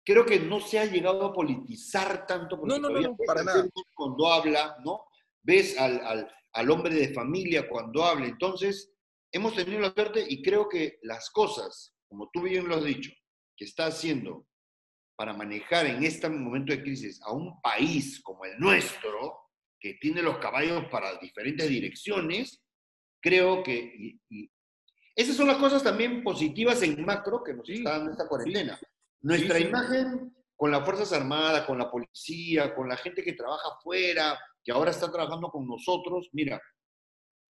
creo 0.05 0.25
que 0.25 0.39
no 0.39 0.61
se 0.61 0.79
ha 0.79 0.85
llegado 0.85 1.25
a 1.25 1.33
politizar 1.33 2.27
tanto, 2.27 2.59
porque 2.61 2.79
no, 2.79 2.89
no, 2.89 3.01
no, 3.01 3.17
para 3.27 3.43
nada. 3.43 3.69
cuando 3.95 4.29
habla, 4.29 4.77
¿no? 4.85 5.05
Ves 5.43 5.79
al, 5.79 6.01
al, 6.05 6.33
al 6.53 6.71
hombre 6.71 6.95
de 6.95 7.13
familia 7.13 7.69
cuando 7.69 8.05
habla, 8.05 8.27
entonces 8.27 8.93
hemos 9.33 9.55
tenido 9.55 9.81
la 9.81 9.93
suerte 9.93 10.25
y 10.29 10.43
creo 10.43 10.69
que 10.69 10.99
las 11.03 11.31
cosas, 11.31 11.95
como 12.09 12.31
tú 12.33 12.43
bien 12.43 12.69
lo 12.69 12.77
has 12.77 12.85
dicho, 12.85 13.11
que 13.57 13.65
está 13.65 13.87
haciendo 13.87 14.47
para 15.17 15.33
manejar 15.35 15.87
en 15.87 16.03
este 16.03 16.29
momento 16.29 16.73
de 16.73 16.83
crisis 16.83 17.21
a 17.23 17.33
un 17.33 17.61
país 17.61 18.21
como 18.23 18.45
el 18.45 18.59
nuestro, 18.59 19.39
que 19.79 19.95
tiene 19.95 20.23
los 20.23 20.39
caballos 20.39 20.87
para 20.91 21.19
diferentes 21.19 21.69
direcciones, 21.69 22.63
creo 23.21 23.63
que... 23.63 24.19
Y, 24.31 24.51
esas 25.15 25.37
son 25.37 25.49
las 25.49 25.59
cosas 25.59 25.83
también 25.83 26.23
positivas 26.23 26.81
en 26.83 27.05
macro 27.05 27.43
que 27.45 27.53
nos 27.53 27.69
está 27.69 27.91
dando 27.91 28.13
esta 28.13 28.27
cuarentena. 28.27 28.81
Nuestra 29.21 29.59
imagen 29.59 30.35
con 30.57 30.71
las 30.71 30.85
Fuerzas 30.85 31.13
Armadas, 31.13 31.67
con 31.67 31.77
la 31.77 31.91
policía, 31.91 32.75
con 32.75 32.89
la 32.89 32.97
gente 32.97 33.23
que 33.23 33.35
trabaja 33.35 33.69
afuera, 33.77 34.39
que 34.65 34.73
ahora 34.73 34.91
está 34.91 35.11
trabajando 35.11 35.51
con 35.51 35.67
nosotros, 35.67 36.31
mira, 36.33 36.61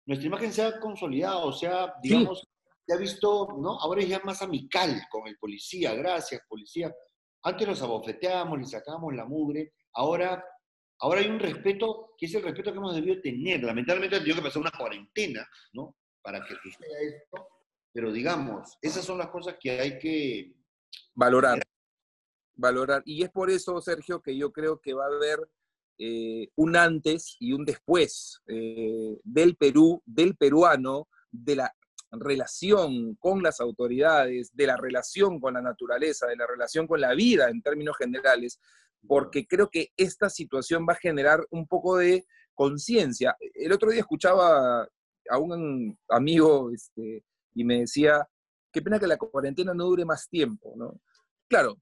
nuestra 0.09 0.27
imagen 0.27 0.53
se 0.55 0.63
ha 0.63 0.81
consolidado, 0.81 1.49
o 1.49 1.53
sea, 1.53 1.95
digamos, 2.03 2.43
se 2.87 2.95
ha 2.95 2.97
visto, 2.97 3.49
¿no? 3.61 3.79
Ahora 3.79 4.01
es 4.01 4.09
ya 4.09 4.19
más 4.25 4.41
amical 4.41 5.03
con 5.11 5.29
el 5.29 5.37
policía, 5.37 5.95
gracias, 5.95 6.41
policía. 6.49 6.91
Antes 7.43 7.69
los 7.69 7.83
abofeteábamos, 7.83 8.59
le 8.59 8.65
sacábamos 8.65 9.15
la 9.15 9.27
mugre, 9.27 9.75
ahora, 9.93 10.43
ahora 11.01 11.21
hay 11.21 11.27
un 11.29 11.39
respeto, 11.39 12.15
que 12.17 12.25
es 12.25 12.35
el 12.35 12.43
respeto 12.43 12.73
que 12.73 12.79
hemos 12.79 12.95
debido 12.95 13.21
tener. 13.21 13.63
Lamentablemente 13.63 14.17
ha 14.17 14.21
tenido 14.21 14.37
que 14.37 14.43
pasar 14.45 14.63
una 14.63 14.71
cuarentena, 14.71 15.47
¿no? 15.75 15.95
Para 16.23 16.43
que 16.43 16.55
suceda 16.55 17.01
esto, 17.03 17.47
pero 17.93 18.11
digamos, 18.11 18.79
esas 18.81 19.05
son 19.05 19.19
las 19.19 19.29
cosas 19.29 19.57
que 19.61 19.73
hay 19.73 19.99
que... 19.99 20.55
Valorar. 21.15 21.61
Valorar. 22.55 23.03
Y 23.05 23.23
es 23.25 23.31
por 23.31 23.51
eso, 23.51 23.79
Sergio, 23.83 24.23
que 24.23 24.35
yo 24.35 24.55
creo 24.55 24.81
que 24.81 24.95
va 24.95 25.05
a 25.05 25.09
haber 25.09 25.39
eh, 25.99 26.49
un 26.57 26.77
antes 26.77 27.37
y 27.41 27.53
un 27.53 27.65
después 27.65 28.41
eh, 28.47 29.19
del 29.25 29.57
Perú, 29.57 30.03
del 30.07 30.37
peruano, 30.37 31.09
de 31.31 31.57
la 31.57 31.75
relación 32.13 33.17
con 33.17 33.43
las 33.43 33.61
autoridades, 33.61 34.55
de 34.55 34.67
la 34.67 34.77
relación 34.77 35.41
con 35.41 35.55
la 35.55 35.63
naturaleza, 35.63 36.27
de 36.27 36.37
la 36.37 36.47
relación 36.47 36.87
con 36.87 37.01
la 37.01 37.15
vida 37.15 37.51
en 37.51 37.63
términos 37.63 37.97
generales, 37.97 38.61
porque 39.07 39.47
creo 39.47 39.69
que 39.71 39.93
esta 39.97 40.31
situación 40.31 40.87
va 40.89 40.95
a 40.95 40.97
generar 40.97 41.47
un 41.51 41.67
poco 41.67 41.99
de 41.99 42.27
conciencia. 42.55 43.37
El 43.55 43.73
otro 43.73 43.91
día 43.91 44.01
escuchaba 44.01 44.83
a 45.31 45.39
un 45.39 45.99
amigo 46.09 46.71
este, 46.71 47.25
y 47.55 47.65
me 47.65 47.81
decía, 47.81 48.27
qué 48.73 48.83
pena 48.83 48.99
que 48.99 49.07
la 49.07 49.19
cuarentena 49.19 49.75
no 49.75 49.85
dure 49.85 50.05
más 50.05 50.29
tiempo, 50.29 50.75
¿no? 50.77 51.01
Claro, 51.49 51.79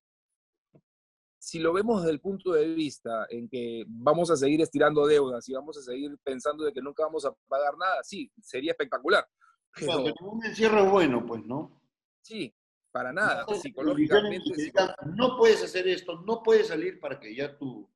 si 1.47 1.61
lo 1.61 1.73
vemos 1.73 2.03
desde 2.03 2.13
el 2.13 2.21
punto 2.21 2.55
de 2.55 2.75
vista 2.75 3.25
en 3.31 3.49
que 3.49 3.85
vamos 3.87 4.33
a 4.33 4.37
seguir 4.37 4.61
estirando 4.63 5.07
deudas 5.07 5.49
y 5.49 5.53
vamos 5.53 5.79
a 5.79 5.81
seguir 5.81 6.19
pensando 6.25 6.65
de 6.65 6.73
que 6.73 6.83
nunca 6.83 7.05
vamos 7.05 7.25
a 7.25 7.33
pagar 7.47 7.79
nada, 7.79 8.03
sí, 8.03 8.29
sería 8.43 8.73
espectacular. 8.73 9.25
Pero, 9.73 10.13
un 10.23 10.45
encierro 10.45 10.85
es 10.85 10.91
bueno, 10.91 11.25
pues, 11.25 11.45
¿no? 11.45 11.81
Sí, 12.21 12.53
para 12.91 13.13
nada. 13.13 13.47
Psicológicamente. 13.63 14.73
no 15.15 15.37
puedes 15.37 15.63
hacer 15.63 15.87
esto, 15.87 16.21
no 16.23 16.43
puedes 16.43 16.67
salir 16.67 16.99
para 16.99 17.21
que 17.21 17.33
ya 17.33 17.57
tú, 17.57 17.89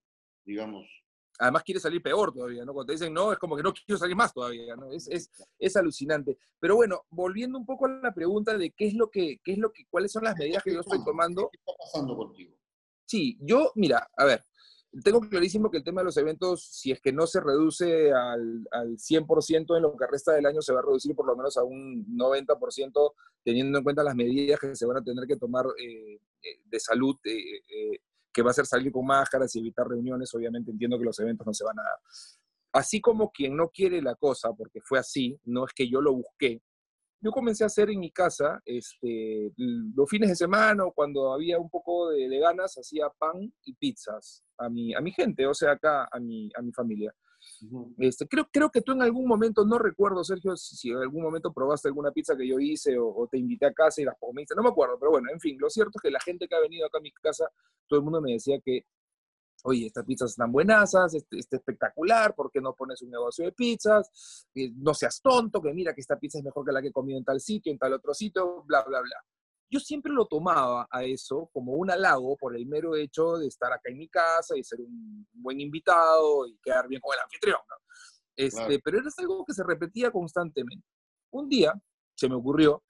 digamos. 0.44 0.86
Además 1.40 1.64
quiere 1.64 1.80
salir 1.80 2.00
peor 2.00 2.32
todavía, 2.32 2.64
¿no? 2.64 2.72
Cuando 2.72 2.92
te 2.92 3.00
dicen 3.00 3.12
no, 3.12 3.32
es 3.32 3.38
como 3.40 3.56
que 3.56 3.64
no 3.64 3.72
quiero 3.72 3.98
salir 3.98 4.14
más 4.14 4.32
todavía, 4.32 4.76
¿no? 4.76 4.92
Es, 4.92 5.08
es, 5.08 5.28
es 5.58 5.76
alucinante. 5.76 6.38
Pero 6.60 6.76
bueno, 6.76 7.02
volviendo 7.10 7.58
un 7.58 7.66
poco 7.66 7.86
a 7.86 7.88
la 7.88 8.14
pregunta 8.14 8.56
de 8.56 8.70
qué 8.70 8.86
es 8.86 8.94
lo 8.94 9.10
que, 9.10 9.40
qué 9.42 9.54
es 9.54 9.58
lo 9.58 9.72
que, 9.72 9.86
cuáles 9.90 10.12
son 10.12 10.22
las 10.22 10.36
medidas 10.36 10.62
que 10.62 10.72
yo 10.72 10.80
estoy 10.80 11.02
tomando. 11.04 11.48
¿Qué 11.50 11.58
está 11.58 11.72
pasando 11.76 12.16
contigo? 12.16 12.59
Sí, 13.10 13.36
yo, 13.40 13.72
mira, 13.74 14.08
a 14.16 14.24
ver, 14.24 14.44
tengo 15.02 15.18
clarísimo 15.18 15.68
que 15.68 15.78
el 15.78 15.82
tema 15.82 16.00
de 16.00 16.04
los 16.04 16.16
eventos, 16.16 16.62
si 16.62 16.92
es 16.92 17.00
que 17.00 17.12
no 17.12 17.26
se 17.26 17.40
reduce 17.40 18.12
al, 18.12 18.68
al 18.70 18.98
100% 18.98 19.76
en 19.76 19.82
lo 19.82 19.96
que 19.96 20.06
resta 20.06 20.32
del 20.32 20.46
año, 20.46 20.62
se 20.62 20.72
va 20.72 20.78
a 20.78 20.84
reducir 20.84 21.16
por 21.16 21.26
lo 21.26 21.34
menos 21.34 21.56
a 21.56 21.64
un 21.64 22.06
90%, 22.16 23.12
teniendo 23.42 23.78
en 23.78 23.82
cuenta 23.82 24.04
las 24.04 24.14
medidas 24.14 24.60
que 24.60 24.76
se 24.76 24.86
van 24.86 24.98
a 24.98 25.02
tener 25.02 25.26
que 25.26 25.34
tomar 25.34 25.66
eh, 25.76 26.20
eh, 26.40 26.60
de 26.64 26.78
salud, 26.78 27.16
eh, 27.24 27.98
que 28.32 28.42
va 28.42 28.52
a 28.52 28.54
ser 28.54 28.66
salir 28.66 28.92
con 28.92 29.04
máscaras 29.04 29.56
y 29.56 29.58
evitar 29.58 29.88
reuniones. 29.88 30.32
Obviamente 30.32 30.70
entiendo 30.70 30.96
que 30.96 31.04
los 31.06 31.18
eventos 31.18 31.44
no 31.44 31.52
se 31.52 31.64
van 31.64 31.80
a 31.80 31.82
dar. 31.82 31.98
Así 32.74 33.00
como 33.00 33.32
quien 33.32 33.56
no 33.56 33.70
quiere 33.70 34.00
la 34.00 34.14
cosa, 34.14 34.52
porque 34.52 34.80
fue 34.80 35.00
así, 35.00 35.36
no 35.46 35.64
es 35.64 35.72
que 35.72 35.90
yo 35.90 36.00
lo 36.00 36.12
busqué, 36.12 36.62
yo 37.20 37.30
comencé 37.30 37.64
a 37.64 37.66
hacer 37.66 37.90
en 37.90 38.00
mi 38.00 38.10
casa, 38.10 38.62
este, 38.64 39.52
los 39.56 40.08
fines 40.08 40.30
de 40.30 40.36
semana 40.36 40.84
o 40.84 40.92
cuando 40.92 41.32
había 41.32 41.58
un 41.58 41.68
poco 41.68 42.10
de, 42.10 42.38
ganas, 42.38 42.76
hacía 42.78 43.10
pan 43.10 43.52
y 43.64 43.74
pizzas 43.74 44.42
a 44.56 44.68
mi, 44.68 44.94
a 44.94 45.00
mi 45.00 45.12
gente, 45.12 45.46
o 45.46 45.54
sea, 45.54 45.72
acá 45.72 46.08
a 46.10 46.18
mi, 46.18 46.50
a 46.56 46.62
mi 46.62 46.72
familia. 46.72 47.14
este, 47.98 48.26
creo, 48.26 48.48
creo 48.50 48.70
que 48.70 48.80
tú 48.80 48.92
en 48.92 49.02
algún 49.02 49.26
momento, 49.26 49.64
no 49.64 49.78
recuerdo, 49.78 50.24
Sergio, 50.24 50.56
si, 50.56 50.90
en 50.90 50.98
algún 50.98 51.22
momento 51.22 51.52
probaste 51.52 51.88
alguna 51.88 52.10
pizza 52.10 52.36
que 52.36 52.48
yo 52.48 52.58
hice 52.58 52.98
o, 52.98 53.28
te 53.30 53.38
invité 53.38 53.66
a 53.66 53.72
casa 53.72 54.00
y 54.00 54.04
las 54.04 54.16
comiste, 54.18 54.54
no 54.54 54.62
me 54.62 54.70
acuerdo, 54.70 54.98
pero 54.98 55.10
bueno, 55.10 55.28
en 55.30 55.40
fin, 55.40 55.56
lo 55.58 55.68
cierto 55.68 55.92
es 55.96 56.02
que 56.02 56.10
la 56.10 56.20
gente 56.20 56.48
que 56.48 56.54
ha 56.54 56.60
venido 56.60 56.86
acá 56.86 56.98
a 56.98 57.02
mi 57.02 57.12
casa, 57.12 57.48
todo 57.86 57.98
el 57.98 58.04
mundo 58.04 58.22
me 58.22 58.32
decía 58.32 58.58
que 58.64 58.86
oye, 59.64 59.86
estas 59.86 60.04
pizzas 60.04 60.30
están 60.30 60.52
buenasas, 60.52 61.14
este, 61.14 61.38
este, 61.38 61.56
espectacular, 61.56 62.34
¿por 62.34 62.50
qué 62.50 62.60
no 62.60 62.74
pones 62.74 63.02
un 63.02 63.10
negocio 63.10 63.44
de 63.44 63.52
pizzas? 63.52 64.46
Eh, 64.54 64.72
no 64.76 64.94
seas 64.94 65.20
tonto, 65.20 65.60
que 65.60 65.72
mira 65.72 65.94
que 65.94 66.00
esta 66.00 66.18
pizza 66.18 66.38
es 66.38 66.44
mejor 66.44 66.64
que 66.64 66.72
la 66.72 66.80
que 66.80 66.88
he 66.88 66.92
comido 66.92 67.18
en 67.18 67.24
tal 67.24 67.40
sitio, 67.40 67.72
en 67.72 67.78
tal 67.78 67.92
otro 67.92 68.14
sitio, 68.14 68.62
bla, 68.64 68.82
bla, 68.82 69.00
bla. 69.00 69.16
Yo 69.72 69.78
siempre 69.78 70.12
lo 70.12 70.26
tomaba 70.26 70.88
a 70.90 71.04
eso 71.04 71.48
como 71.52 71.74
un 71.74 71.90
halago 71.90 72.36
por 72.36 72.56
el 72.56 72.66
mero 72.66 72.96
hecho 72.96 73.38
de 73.38 73.46
estar 73.46 73.72
acá 73.72 73.90
en 73.90 73.98
mi 73.98 74.08
casa 74.08 74.56
y 74.56 74.64
ser 74.64 74.80
un 74.80 75.28
buen 75.32 75.60
invitado 75.60 76.46
y 76.46 76.58
quedar 76.60 76.88
bien 76.88 77.00
con 77.00 77.14
el 77.14 77.20
anfitrión. 77.20 77.60
Este, 78.34 78.80
Pero 78.80 78.98
era 78.98 79.08
algo 79.18 79.44
que 79.44 79.52
se 79.52 79.62
repetía 79.62 80.10
constantemente. 80.10 80.84
Un 81.30 81.48
día 81.48 81.72
se 82.16 82.28
me 82.28 82.34
ocurrió 82.34 82.82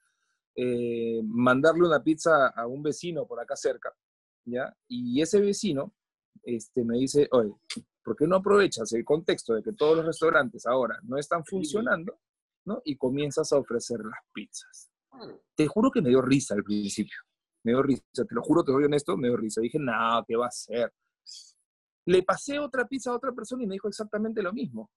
eh, 0.56 1.20
mandarle 1.24 1.86
una 1.86 2.02
pizza 2.02 2.48
a 2.48 2.66
un 2.66 2.82
vecino 2.82 3.26
por 3.26 3.40
acá 3.40 3.56
cerca, 3.56 3.94
¿ya? 4.44 4.74
Y 4.88 5.20
ese 5.20 5.40
vecino 5.40 5.94
este, 6.42 6.84
me 6.84 6.98
dice, 6.98 7.28
oye, 7.32 7.52
¿por 8.02 8.16
qué 8.16 8.26
no 8.26 8.36
aprovechas 8.36 8.92
el 8.92 9.04
contexto 9.04 9.54
de 9.54 9.62
que 9.62 9.72
todos 9.72 9.96
los 9.98 10.06
restaurantes 10.06 10.66
ahora 10.66 10.98
no 11.02 11.18
están 11.18 11.44
funcionando, 11.44 12.18
¿no? 12.64 12.80
Y 12.84 12.96
comienzas 12.96 13.52
a 13.52 13.58
ofrecer 13.58 14.00
las 14.00 14.20
pizzas. 14.32 14.90
Te 15.54 15.66
juro 15.66 15.90
que 15.90 16.02
me 16.02 16.08
dio 16.08 16.22
risa 16.22 16.54
al 16.54 16.64
principio. 16.64 17.18
Me 17.62 17.72
dio 17.72 17.82
risa, 17.82 18.02
te 18.12 18.34
lo 18.34 18.42
juro, 18.42 18.64
te 18.64 18.72
soy 18.72 18.84
honesto, 18.84 19.16
me 19.16 19.28
dio 19.28 19.36
risa. 19.36 19.60
Dije, 19.60 19.78
no, 19.78 20.24
¿qué 20.26 20.36
va 20.36 20.46
a 20.46 20.50
ser? 20.50 20.92
Le 22.06 22.22
pasé 22.22 22.58
otra 22.58 22.86
pizza 22.88 23.10
a 23.10 23.16
otra 23.16 23.32
persona 23.32 23.62
y 23.62 23.66
me 23.66 23.74
dijo 23.74 23.88
exactamente 23.88 24.42
lo 24.42 24.52
mismo. 24.52 24.90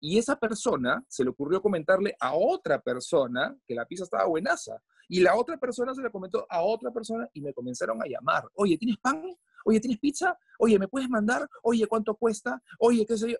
Y 0.00 0.16
esa 0.16 0.36
persona 0.36 1.04
se 1.08 1.24
le 1.24 1.30
ocurrió 1.30 1.60
comentarle 1.60 2.16
a 2.20 2.34
otra 2.34 2.80
persona 2.80 3.56
que 3.66 3.74
la 3.74 3.84
pizza 3.84 4.04
estaba 4.04 4.26
buenaza. 4.26 4.80
Y 5.08 5.20
la 5.20 5.36
otra 5.36 5.58
persona 5.58 5.94
se 5.94 6.02
le 6.02 6.10
comentó 6.10 6.46
a 6.48 6.62
otra 6.62 6.92
persona 6.92 7.28
y 7.32 7.40
me 7.40 7.52
comenzaron 7.52 8.00
a 8.02 8.06
llamar. 8.06 8.44
Oye, 8.54 8.78
¿tienes 8.78 8.98
pan? 8.98 9.22
Oye, 9.68 9.80
¿tienes 9.80 10.00
pizza? 10.00 10.38
Oye, 10.58 10.78
¿me 10.78 10.88
puedes 10.88 11.10
mandar? 11.10 11.46
Oye, 11.62 11.86
¿cuánto 11.86 12.16
cuesta? 12.16 12.62
Oye, 12.78 13.04
qué 13.04 13.18
sé 13.18 13.32
yo. 13.32 13.36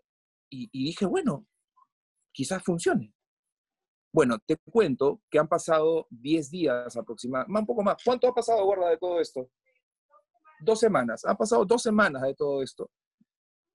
Y, 0.50 0.68
dije, 0.84 1.06
bueno, 1.06 1.46
quizás 2.32 2.62
funcione. 2.62 3.14
Bueno, 4.12 4.38
te 4.44 4.58
cuento 4.58 5.22
que 5.30 5.38
han 5.38 5.48
pasado 5.48 6.06
10 6.10 6.50
días 6.50 6.94
aproximadamente, 6.98 7.60
un 7.60 7.66
poco 7.66 7.82
más. 7.82 7.96
¿Cuánto 8.04 8.28
ha 8.28 8.34
pasado, 8.34 8.62
guarda, 8.66 8.90
de 8.90 8.98
todo 8.98 9.18
esto? 9.20 9.48
Dos 10.60 10.78
semanas. 10.78 11.24
Han 11.24 11.36
pasado 11.38 11.64
dos 11.64 11.80
semanas 11.80 12.20
de 12.20 12.34
todo 12.34 12.62
esto. 12.62 12.90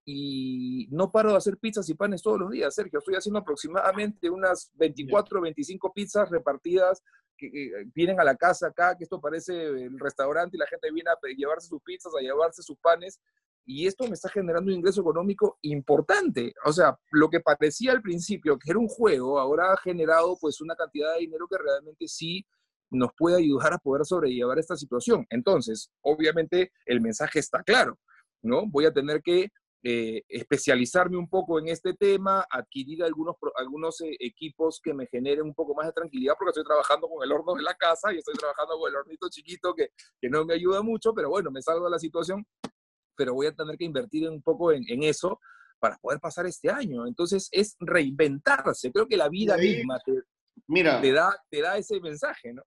Y 0.06 0.88
no 0.92 1.12
paro 1.12 1.32
de 1.32 1.38
hacer 1.38 1.58
pizzas 1.58 1.88
y 1.90 1.94
panes 1.94 2.22
todos 2.22 2.40
los 2.40 2.52
días, 2.52 2.76
Sergio. 2.76 3.00
Estoy 3.00 3.16
haciendo 3.16 3.40
aproximadamente 3.40 4.30
unas 4.30 4.72
24 4.76 5.40
o 5.40 5.42
25 5.44 5.94
pizzas 5.94 6.30
repartidas 6.30 7.02
que, 7.38 7.50
vienen 7.96 8.20
a 8.20 8.24
la 8.24 8.36
casa 8.36 8.68
acá, 8.68 8.98
que 8.98 9.06
esto 9.06 9.22
parece 9.22 9.54
el 9.66 10.00
restaurante 10.00 10.58
y 10.58 10.60
la 10.60 10.68
gente 10.68 10.92
viene 10.92 11.10
a 11.10 11.18
llevarse 11.36 11.68
sus 11.68 11.82
pizzas, 11.82 12.14
a 12.18 12.22
llevarse 12.22 12.62
sus 12.62 12.78
panes, 12.78 13.20
y 13.66 13.88
esto 13.88 14.06
me 14.08 14.14
está 14.14 14.30
generando 14.30 14.72
un 14.72 14.78
ingreso 14.78 15.02
económico 15.02 15.58
importante. 15.62 16.54
O 16.66 16.74
sea, 16.74 16.98
lo 17.12 17.30
que 17.30 17.40
parecía 17.40 17.92
al 17.92 18.02
principio 18.02 18.60
que 18.60 18.72
era 18.72 18.80
un 18.80 18.88
juego, 18.88 19.40
ahora 19.40 19.72
ha 19.72 19.78
generado 19.78 20.38
pues 20.40 20.60
una 20.62 20.76
cantidad 20.76 21.14
de 21.14 21.22
dinero 21.22 21.48
que 21.50 21.58
realmente 21.58 22.08
sí 22.08 22.46
nos 22.92 23.12
puede 23.18 23.38
ayudar 23.38 23.74
a 23.74 23.78
poder 23.78 24.06
sobrellevar 24.06 24.60
esta 24.60 24.76
situación. 24.76 25.26
Entonces, 25.30 25.90
obviamente 26.02 26.72
el 26.86 27.02
mensaje 27.02 27.40
está 27.40 27.64
claro, 27.64 27.98
¿no? 28.42 28.68
Voy 28.68 28.86
a 28.86 28.94
tener 28.94 29.22
que 29.22 29.52
eh, 29.84 30.24
especializarme 30.30 31.18
un 31.18 31.30
poco 31.30 31.60
en 31.60 31.68
este 31.68 31.94
tema, 31.94 32.46
adquirir 32.50 33.04
algunos, 33.04 33.36
algunos 33.56 34.00
eh, 34.02 34.16
equipos 34.20 34.80
que 34.82 34.94
me 34.94 35.08
generen 35.08 35.44
un 35.44 35.54
poco 35.54 35.76
más 35.76 35.88
de 35.88 35.94
tranquilidad, 35.94 36.36
porque 36.38 36.52
estoy 36.52 36.64
trabajando 36.64 37.08
con 37.10 37.24
el 37.24 37.32
horno 37.32 37.54
de 37.56 37.64
la 37.64 37.76
casa 37.76 38.14
y 38.14 38.18
estoy 38.18 38.36
trabajando 38.36 38.78
con 38.78 38.90
el 38.90 38.96
hornito 38.96 39.28
chiquito 39.30 39.74
que, 39.76 39.90
que 40.22 40.30
no 40.30 40.46
me 40.46 40.54
ayuda 40.54 40.82
mucho, 40.82 41.14
pero 41.14 41.30
bueno, 41.30 41.52
me 41.52 41.62
salgo 41.62 41.86
de 41.86 41.92
la 41.92 42.00
situación, 42.00 42.46
pero 43.16 43.34
voy 43.34 43.48
a 43.48 43.56
tener 43.56 43.78
que 43.78 43.86
invertir 43.86 44.30
un 44.30 44.42
poco 44.42 44.72
en, 44.72 44.84
en 44.88 45.04
eso 45.04 45.40
para 45.80 45.98
poder 45.98 46.20
pasar 46.22 46.46
este 46.46 46.70
año. 46.70 47.06
Entonces 47.06 47.50
es 47.52 47.76
reinventarse. 47.80 48.92
Creo 48.92 49.08
que 49.08 49.18
la 49.18 49.28
vida 49.28 49.58
misma 49.58 50.00
te, 50.00 50.14
Mira, 50.68 51.02
te, 51.02 51.12
da, 51.12 51.36
te 51.50 51.62
da 51.62 51.78
ese 51.78 52.00
mensaje, 52.00 52.54
¿no? 52.54 52.64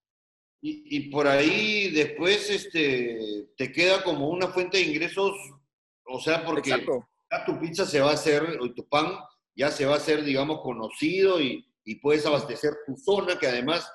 Y, 0.63 1.11
por 1.11 1.29
ahí 1.29 1.93
después 1.93 2.51
este, 2.51 3.51
te 3.57 3.71
queda 3.71 4.03
como 4.03 4.29
una 4.29 4.49
fuente 4.49 4.79
de 4.79 4.85
ingresos, 4.85 5.33
o 6.09 6.21
sea, 6.21 6.45
porque 6.45 6.71
ya 6.71 7.45
tu 7.45 7.59
pizza 7.59 7.85
se 7.85 8.01
va 8.01 8.11
a 8.11 8.15
hacer, 8.15 8.59
o 8.61 8.73
tu 8.73 8.89
pan 8.89 9.13
ya 9.57 9.71
se 9.71 9.87
va 9.87 9.95
a 9.95 9.97
hacer, 9.97 10.23
digamos, 10.23 10.61
conocido 10.61 11.41
y, 11.41 11.67
y 11.85 11.97
puedes 11.97 12.27
abastecer 12.27 12.77
tu 12.87 12.97
zona, 12.97 13.39
que 13.39 13.47
además, 13.47 13.91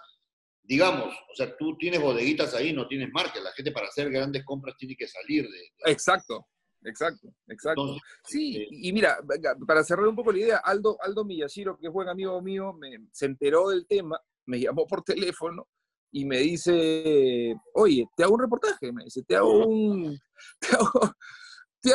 digamos, 0.63 1.13
o 1.13 1.35
sea, 1.35 1.55
tú 1.57 1.77
tienes 1.77 2.01
bodeguitas 2.01 2.53
ahí, 2.55 2.73
no 2.73 2.87
tienes 2.87 3.09
marca, 3.11 3.39
la 3.39 3.51
gente 3.51 3.71
para 3.71 3.87
hacer 3.87 4.09
grandes 4.09 4.43
compras 4.43 4.75
tiene 4.77 4.95
que 4.95 5.07
salir 5.07 5.47
de... 5.47 5.91
Exacto, 5.91 6.47
exacto, 6.83 7.33
exacto. 7.47 7.97
sí, 8.23 8.63
este 8.63 8.75
y 8.75 8.93
mira, 8.93 9.19
para 9.67 9.83
cerrar 9.83 10.07
un 10.07 10.15
poco 10.15 10.31
la 10.31 10.39
idea, 10.39 10.57
Aldo, 10.57 10.97
Aldo 11.01 11.23
Miyashiro, 11.25 11.77
que 11.77 11.87
es 11.87 11.93
buen 11.93 12.09
amigo 12.09 12.41
mío, 12.41 12.73
me, 12.73 12.97
se 13.11 13.27
enteró 13.27 13.69
del 13.69 13.85
tema, 13.85 14.19
me 14.47 14.59
llamó 14.59 14.87
por 14.87 15.03
teléfono 15.03 15.67
y 16.13 16.25
me 16.25 16.39
dice, 16.39 17.55
oye, 17.73 18.05
te 18.17 18.23
hago 18.23 18.33
un 18.33 18.41
reportaje, 18.41 18.91
me 18.91 19.03
dice, 19.03 19.23
te 19.23 19.35
hago 19.35 19.67
un... 19.67 20.19
Te 20.59 20.75
hago, 20.75 21.13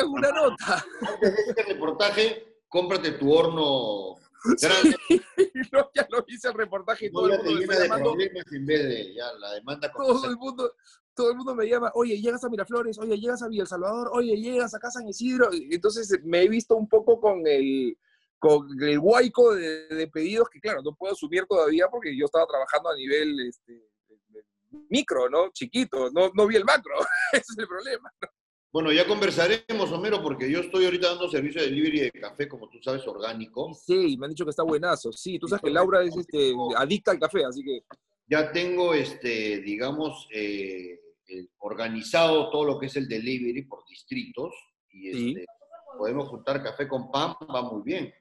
una 0.05 0.31
nota. 0.31 0.85
Antes 1.01 1.35
de 1.35 1.41
este 1.47 1.63
reportaje, 1.63 2.61
cómprate 2.67 3.11
tu 3.13 3.33
horno 3.33 4.15
grande. 4.61 4.95
ya 5.95 6.07
lo 6.09 6.25
hice 6.27 6.49
el 6.49 6.53
reportaje 6.53 7.07
y 7.07 7.11
todo 7.11 7.27
el 7.27 7.43
mundo 7.43 7.61
me 7.67 7.75
llamando, 7.75 8.15
en 8.19 8.65
vez 8.65 8.83
de 8.83 9.13
ya, 9.15 9.33
la 9.33 9.53
demanda 9.53 9.91
todo 9.91 10.29
el 10.29 10.37
mundo 10.37 10.73
todo 11.17 11.31
el 11.31 11.35
mundo 11.37 11.55
me 11.55 11.67
llama, 11.67 11.91
oye, 11.95 12.21
llegas 12.21 12.43
a 12.43 12.49
Miraflores, 12.49 12.99
oye, 12.99 13.17
llegas 13.17 13.41
a 13.41 13.47
Villa 13.47 13.63
El 13.63 13.67
Salvador, 13.67 14.11
oye, 14.13 14.37
llegas 14.37 14.75
a 14.75 14.79
Casa 14.79 14.99
San 14.99 15.09
Isidro. 15.09 15.49
Entonces 15.51 16.15
me 16.23 16.43
he 16.43 16.47
visto 16.47 16.75
un 16.75 16.87
poco 16.87 17.19
con 17.19 17.41
el, 17.47 17.97
con 18.37 18.67
el 18.83 18.99
huaico 18.99 19.55
de, 19.55 19.87
de, 19.87 20.07
pedidos 20.09 20.47
que, 20.47 20.59
claro, 20.59 20.83
no 20.83 20.93
puedo 20.93 21.13
asumir 21.13 21.47
todavía 21.47 21.87
porque 21.89 22.15
yo 22.15 22.25
estaba 22.25 22.45
trabajando 22.45 22.89
a 22.89 22.95
nivel 22.95 23.47
este, 23.47 23.83
micro, 24.89 25.27
¿no? 25.27 25.49
Chiquito, 25.51 26.11
no, 26.11 26.29
no 26.35 26.45
vi 26.45 26.55
el 26.55 26.65
macro, 26.65 26.93
ese 27.33 27.45
es 27.51 27.57
el 27.57 27.67
problema. 27.67 28.13
Bueno, 28.71 28.91
ya 28.91 29.07
conversaremos, 29.07 29.91
Homero, 29.91 30.21
porque 30.21 30.51
yo 30.51 30.59
estoy 30.59 30.85
ahorita 30.85 31.09
dando 31.09 31.29
servicio 31.29 31.61
de 31.61 31.67
delivery 31.67 31.99
de 32.01 32.11
café, 32.11 32.47
como 32.47 32.69
tú 32.69 32.79
sabes, 32.81 33.07
orgánico. 33.07 33.73
Sí, 33.73 34.17
me 34.17 34.25
han 34.25 34.31
dicho 34.31 34.43
que 34.43 34.51
está 34.51 34.63
buenazo. 34.63 35.11
Sí, 35.13 35.39
tú 35.39 35.47
sabes 35.47 35.63
que 35.63 35.69
Laura 35.69 36.03
es 36.03 36.15
este, 36.15 36.53
adicta 36.75 37.11
al 37.11 37.19
café, 37.19 37.45
así 37.45 37.63
que... 37.63 37.81
Ya 38.29 38.51
tengo, 38.51 38.93
este, 38.93 39.61
digamos, 39.61 40.27
eh, 40.33 40.99
organizado 41.59 42.49
todo 42.49 42.65
lo 42.65 42.79
que 42.79 42.87
es 42.87 42.95
el 42.97 43.07
delivery 43.07 43.63
por 43.63 43.85
distritos 43.87 44.53
y 44.89 45.09
este, 45.09 45.45
podemos 45.97 46.27
juntar 46.27 46.61
café 46.61 46.87
con 46.87 47.09
pan, 47.09 47.35
va 47.53 47.61
muy 47.61 47.81
bien. 47.83 48.13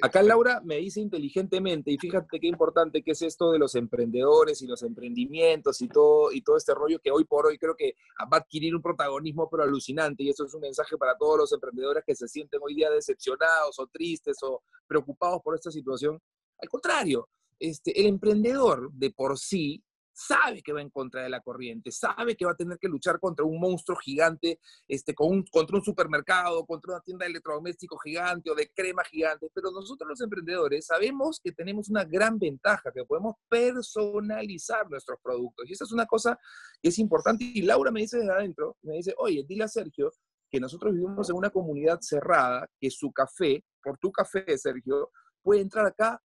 Acá 0.00 0.22
Laura 0.22 0.60
me 0.64 0.76
dice 0.76 1.00
inteligentemente, 1.00 1.90
y 1.90 1.98
fíjate 1.98 2.40
qué 2.40 2.46
importante 2.46 3.02
que 3.02 3.12
es 3.12 3.22
esto 3.22 3.52
de 3.52 3.58
los 3.58 3.74
emprendedores 3.74 4.62
y 4.62 4.66
los 4.66 4.82
emprendimientos 4.82 5.80
y 5.82 5.88
todo, 5.88 6.32
y 6.32 6.40
todo 6.42 6.56
este 6.56 6.74
rollo 6.74 6.98
que 6.98 7.10
hoy 7.10 7.24
por 7.24 7.46
hoy 7.46 7.58
creo 7.58 7.76
que 7.76 7.94
va 8.20 8.38
a 8.38 8.40
adquirir 8.40 8.74
un 8.74 8.82
protagonismo 8.82 9.48
pero 9.50 9.62
alucinante, 9.62 10.22
y 10.22 10.30
eso 10.30 10.44
es 10.46 10.54
un 10.54 10.62
mensaje 10.62 10.96
para 10.96 11.16
todos 11.16 11.38
los 11.38 11.52
emprendedores 11.52 12.04
que 12.06 12.14
se 12.14 12.26
sienten 12.26 12.60
hoy 12.62 12.74
día 12.74 12.90
decepcionados 12.90 13.78
o 13.78 13.86
tristes 13.86 14.38
o 14.42 14.62
preocupados 14.86 15.40
por 15.42 15.54
esta 15.54 15.70
situación. 15.70 16.20
Al 16.58 16.68
contrario, 16.68 17.28
este, 17.58 18.00
el 18.00 18.06
emprendedor 18.06 18.90
de 18.92 19.10
por 19.10 19.38
sí 19.38 19.84
sabe 20.12 20.62
que 20.62 20.72
va 20.72 20.82
en 20.82 20.90
contra 20.90 21.22
de 21.22 21.28
la 21.30 21.40
corriente, 21.40 21.90
sabe 21.90 22.36
que 22.36 22.44
va 22.44 22.52
a 22.52 22.56
tener 22.56 22.78
que 22.78 22.88
luchar 22.88 23.18
contra 23.18 23.44
un 23.44 23.58
monstruo 23.58 23.96
gigante, 23.98 24.60
este, 24.88 25.14
con 25.14 25.30
un, 25.30 25.44
contra 25.50 25.76
un 25.76 25.84
supermercado, 25.84 26.64
contra 26.66 26.94
una 26.94 27.00
tienda 27.02 27.24
de 27.24 27.30
electrodomésticos 27.30 28.00
gigante 28.02 28.50
o 28.50 28.54
de 28.54 28.70
crema 28.74 29.02
gigante, 29.04 29.48
pero 29.54 29.70
nosotros 29.70 30.08
los 30.08 30.20
emprendedores 30.20 30.86
sabemos 30.86 31.40
que 31.42 31.52
tenemos 31.52 31.88
una 31.88 32.04
gran 32.04 32.38
ventaja, 32.38 32.92
que 32.92 33.04
podemos 33.04 33.36
personalizar 33.48 34.88
nuestros 34.90 35.18
productos. 35.22 35.68
Y 35.68 35.72
esa 35.72 35.84
es 35.84 35.92
una 35.92 36.06
cosa 36.06 36.38
que 36.80 36.88
es 36.88 36.98
importante. 36.98 37.44
Y 37.44 37.62
Laura 37.62 37.90
me 37.90 38.00
dice 38.00 38.18
desde 38.18 38.32
adentro, 38.32 38.76
me 38.82 38.96
dice, 38.96 39.14
oye, 39.18 39.44
dile 39.46 39.64
a 39.64 39.68
Sergio 39.68 40.12
que 40.50 40.60
nosotros 40.60 40.92
vivimos 40.92 41.30
en 41.30 41.36
una 41.36 41.50
comunidad 41.50 41.98
cerrada, 42.02 42.68
que 42.78 42.90
su 42.90 43.10
café, 43.10 43.64
por 43.82 43.96
tu 43.98 44.12
café, 44.12 44.58
Sergio, 44.58 45.10
puede 45.42 45.62
entrar 45.62 45.86
acá, 45.86 46.22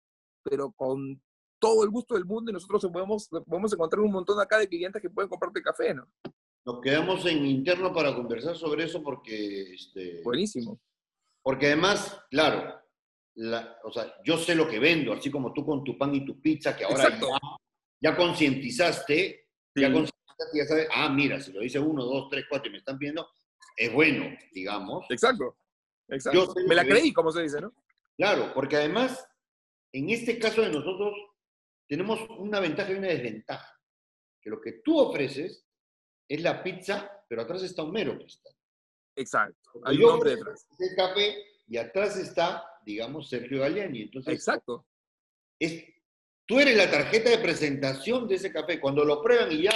pero 0.43 0.71
con 0.73 1.23
todo 1.61 1.85
el 1.85 1.91
gusto 1.91 2.15
del 2.15 2.25
mundo 2.25 2.51
y 2.51 2.55
nosotros 2.55 2.87
podemos, 2.93 3.29
podemos 3.29 3.73
encontrar 3.73 4.01
un 4.01 4.13
montón 4.13 4.41
acá 4.41 4.59
de 4.59 4.69
clientes 4.69 5.01
que 5.01 5.11
pueden 5.11 5.29
comprarte 5.29 5.63
café, 5.63 5.95
¿no? 5.95 6.09
Nos 6.65 6.81
quedamos 6.81 7.25
en 7.27 7.47
interno 7.47 7.93
para 7.93 8.15
conversar 8.15 8.57
sobre 8.57 8.85
eso 8.85 9.03
porque... 9.03 9.75
Este, 9.75 10.23
Buenísimo. 10.23 10.81
Porque 11.43 11.67
además, 11.67 12.21
claro, 12.31 12.81
la, 13.35 13.79
o 13.85 13.93
sea, 13.93 14.15
yo 14.25 14.37
sé 14.37 14.55
lo 14.55 14.69
que 14.69 14.79
vendo, 14.79 15.13
así 15.13 15.31
como 15.31 15.53
tú 15.53 15.65
con 15.65 15.85
tu 15.85 15.97
pan 15.97 16.15
y 16.15 16.25
tu 16.25 16.41
pizza, 16.41 16.77
que 16.77 16.85
ahora 16.85 17.19
ya, 17.19 17.29
ya, 18.01 18.17
concientizaste, 18.17 19.49
ya 19.75 19.93
concientizaste, 19.93 20.59
ya 20.59 20.67
sabes, 20.67 20.89
ah, 20.93 21.09
mira, 21.09 21.41
si 21.41 21.53
lo 21.53 21.61
dice 21.61 21.79
uno, 21.79 22.05
dos, 22.05 22.29
tres, 22.29 22.45
cuatro 22.49 22.69
y 22.69 22.73
me 22.73 22.79
están 22.79 22.99
viendo, 22.99 23.27
es 23.77 23.93
bueno, 23.93 24.27
digamos. 24.53 25.07
Exacto, 25.09 25.57
exacto. 26.09 26.55
me 26.67 26.75
la 26.75 26.85
creí, 26.85 27.13
como 27.13 27.33
se 27.33 27.43
dice, 27.43 27.61
¿no? 27.61 27.73
Claro, 28.17 28.53
porque 28.55 28.77
además, 28.77 29.27
en 29.93 30.11
este 30.11 30.39
caso 30.39 30.61
de 30.61 30.69
nosotros, 30.69 31.15
tenemos 31.91 32.21
una 32.39 32.61
ventaja 32.61 32.93
y 32.93 32.95
una 32.95 33.09
desventaja. 33.09 33.77
Que 34.41 34.49
lo 34.49 34.61
que 34.61 34.75
tú 34.85 34.97
ofreces 34.97 35.67
es 36.29 36.41
la 36.41 36.63
pizza, 36.63 37.11
pero 37.29 37.43
atrás 37.43 37.65
está 37.65 37.83
un 37.83 37.91
mero 37.91 38.17
cristal. 38.17 38.55
Exacto. 39.17 39.81
Hay 39.85 39.97
un 39.97 40.05
hombre 40.05 40.37
detrás. 40.37 40.69
El 40.79 40.95
café 40.95 41.37
y 41.67 41.77
atrás 41.77 42.17
está, 42.17 42.65
digamos, 42.87 43.29
Sergio 43.29 43.63
Galeani. 43.63 44.03
Entonces, 44.03 44.35
Exacto. 44.35 44.87
Es, 45.59 45.85
tú 46.47 46.61
eres 46.61 46.77
la 46.77 46.89
tarjeta 46.89 47.29
de 47.29 47.39
presentación 47.39 48.29
de 48.29 48.37
ese 48.37 48.53
café. 48.53 48.79
Cuando 48.79 49.05
lo 49.05 49.21
prueban 49.21 49.51
y 49.51 49.63
ya 49.63 49.75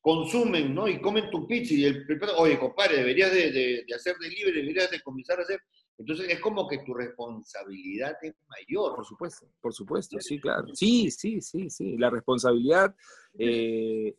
consumen, 0.00 0.74
¿no? 0.74 0.88
Y 0.88 0.98
comen 0.98 1.30
tu 1.30 1.46
pizza 1.46 1.74
y 1.74 1.84
el, 1.84 2.06
oye, 2.38 2.58
compadre, 2.58 2.96
deberías 2.96 3.30
de, 3.32 3.52
de, 3.52 3.84
de 3.86 3.94
hacer 3.94 4.16
delivery, 4.16 4.62
deberías 4.62 4.90
de 4.90 5.02
comenzar 5.02 5.38
a 5.38 5.42
hacer 5.42 5.60
entonces 6.00 6.30
es 6.30 6.40
como 6.40 6.66
que 6.66 6.78
tu 6.78 6.94
responsabilidad 6.94 8.16
es 8.22 8.34
mayor. 8.48 8.96
Por 8.96 9.04
supuesto, 9.04 9.46
por 9.60 9.74
supuesto, 9.74 10.18
sí, 10.18 10.40
claro. 10.40 10.74
Sí, 10.74 11.10
sí, 11.10 11.42
sí, 11.42 11.68
sí. 11.68 11.98
La 11.98 12.08
responsabilidad. 12.08 12.94
Eh, 13.38 14.16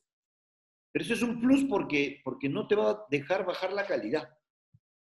Pero 0.92 1.04
eso 1.04 1.16
es 1.16 1.24
un 1.24 1.42
plus 1.42 1.64
porque, 1.64 2.22
porque 2.24 2.48
no 2.50 2.68
te 2.68 2.76
va 2.76 2.92
a 2.92 3.06
dejar 3.10 3.48
bajar 3.48 3.74
la 3.74 3.88
calidad. 3.88 4.30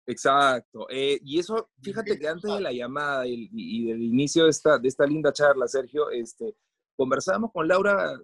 Exacto. 0.05 0.89
Eh, 0.91 1.21
y 1.23 1.39
eso, 1.39 1.71
fíjate 1.81 2.19
que 2.19 2.27
antes 2.27 2.53
de 2.53 2.61
la 2.61 2.73
llamada 2.73 3.25
y, 3.25 3.85
del 3.85 4.03
inicio 4.03 4.45
de 4.45 4.51
esta, 4.51 4.77
de 4.77 4.89
esta 4.89 5.07
linda 5.07 5.33
charla, 5.33 5.69
Sergio, 5.69 6.11
este, 6.11 6.57
conversábamos 6.97 7.53
con 7.53 7.69
Laura 7.69 8.19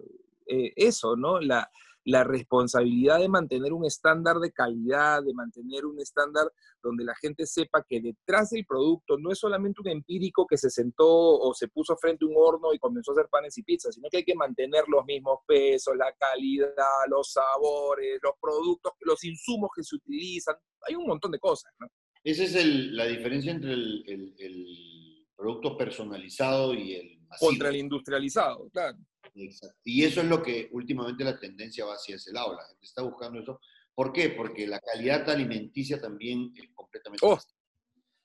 eh, 0.45 0.73
eso, 0.75 1.15
¿no? 1.15 1.39
La, 1.39 1.71
la 2.05 2.23
responsabilidad 2.23 3.19
de 3.19 3.29
mantener 3.29 3.73
un 3.73 3.85
estándar 3.85 4.37
de 4.39 4.51
calidad, 4.51 5.23
de 5.23 5.33
mantener 5.33 5.85
un 5.85 5.99
estándar 5.99 6.51
donde 6.81 7.03
la 7.03 7.15
gente 7.15 7.45
sepa 7.45 7.85
que 7.87 8.01
detrás 8.01 8.49
del 8.49 8.65
producto 8.65 9.17
no 9.17 9.31
es 9.31 9.39
solamente 9.39 9.81
un 9.81 9.89
empírico 9.89 10.47
que 10.47 10.57
se 10.57 10.69
sentó 10.69 11.07
o 11.07 11.53
se 11.53 11.67
puso 11.67 11.95
frente 11.97 12.25
a 12.25 12.27
un 12.27 12.33
horno 12.35 12.73
y 12.73 12.79
comenzó 12.79 13.11
a 13.11 13.15
hacer 13.15 13.29
panes 13.29 13.57
y 13.57 13.63
pizzas, 13.63 13.95
sino 13.95 14.09
que 14.09 14.17
hay 14.17 14.23
que 14.23 14.35
mantener 14.35 14.83
los 14.87 15.05
mismos 15.05 15.39
pesos, 15.45 15.95
la 15.95 16.11
calidad, 16.13 16.71
los 17.07 17.31
sabores, 17.31 18.19
los 18.21 18.33
productos, 18.41 18.93
los 19.01 19.23
insumos 19.23 19.69
que 19.75 19.83
se 19.83 19.95
utilizan. 19.95 20.55
Hay 20.87 20.95
un 20.95 21.05
montón 21.05 21.31
de 21.31 21.39
cosas, 21.39 21.71
¿no? 21.79 21.87
Esa 22.23 22.43
es 22.43 22.65
la 22.65 23.05
diferencia 23.05 23.51
entre 23.51 23.73
el, 23.73 24.35
el 24.37 25.27
producto 25.35 25.75
personalizado 25.75 26.73
y 26.73 26.93
el 26.93 27.19
masivo. 27.27 27.49
Contra 27.49 27.69
el 27.69 27.77
industrializado, 27.77 28.69
claro. 28.69 28.97
Exacto. 29.33 29.77
Y 29.83 30.03
eso 30.03 30.21
es 30.21 30.27
lo 30.27 30.41
que 30.41 30.69
últimamente 30.71 31.23
la 31.23 31.39
tendencia 31.39 31.85
va 31.85 31.93
hacia 31.93 32.15
ese 32.15 32.33
lado. 32.33 32.55
La 32.55 32.65
gente 32.65 32.85
está 32.85 33.01
buscando 33.01 33.39
eso. 33.39 33.59
¿Por 33.93 34.11
qué? 34.11 34.29
Porque 34.29 34.67
la 34.67 34.79
calidad 34.79 35.29
alimenticia 35.29 35.99
también 35.99 36.53
es 36.55 36.69
completamente. 36.73 37.25
Oh, 37.25 37.37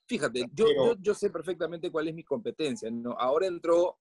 fíjate, 0.07 0.45
yo, 0.53 0.65
yo, 0.99 1.13
sé 1.13 1.29
perfectamente 1.29 1.91
cuál 1.91 2.07
es 2.07 2.15
mi 2.15 2.23
competencia. 2.23 2.89
¿no? 2.89 3.11
Ahora 3.11 3.47
entró 3.47 3.99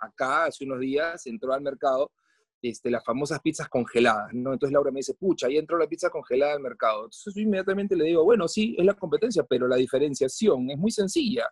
acá, 0.00 0.46
hace 0.46 0.64
unos 0.64 0.80
días, 0.80 1.26
entró 1.26 1.52
al 1.52 1.62
mercado 1.62 2.12
este, 2.60 2.90
las 2.90 3.04
famosas 3.04 3.40
pizzas 3.40 3.68
congeladas, 3.68 4.34
¿no? 4.34 4.52
Entonces 4.52 4.72
Laura 4.72 4.90
me 4.90 4.98
dice, 4.98 5.14
pucha, 5.14 5.46
ahí 5.46 5.58
entró 5.58 5.78
la 5.78 5.86
pizza 5.86 6.10
congelada 6.10 6.54
al 6.54 6.60
mercado. 6.60 7.04
Entonces 7.04 7.34
yo 7.34 7.42
inmediatamente 7.42 7.94
le 7.94 8.04
digo, 8.04 8.24
bueno, 8.24 8.48
sí, 8.48 8.74
es 8.76 8.84
la 8.84 8.94
competencia, 8.94 9.44
pero 9.44 9.68
la 9.68 9.76
diferenciación 9.76 10.68
es 10.70 10.76
muy 10.78 10.90
sencilla. 10.90 11.48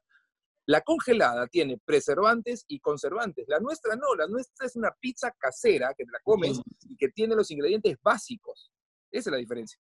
La 0.66 0.80
congelada 0.80 1.46
tiene 1.46 1.78
preservantes 1.84 2.64
y 2.66 2.80
conservantes. 2.80 3.46
La 3.48 3.60
nuestra 3.60 3.94
no, 3.94 4.14
la 4.16 4.26
nuestra 4.26 4.66
es 4.66 4.74
una 4.74 4.90
pizza 4.98 5.32
casera 5.38 5.94
que 5.96 6.04
te 6.04 6.10
la 6.10 6.18
comes 6.24 6.60
y 6.88 6.96
que 6.96 7.08
tiene 7.10 7.36
los 7.36 7.50
ingredientes 7.50 7.96
básicos. 8.02 8.72
Esa 9.10 9.30
es 9.30 9.32
la 9.32 9.38
diferencia. 9.38 9.78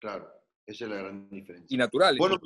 Claro, 0.00 0.28
esa 0.66 0.84
es 0.84 0.90
la 0.90 0.96
gran 0.96 1.28
diferencia. 1.28 1.66
Y 1.68 1.76
natural. 1.76 2.16
Bueno, 2.18 2.38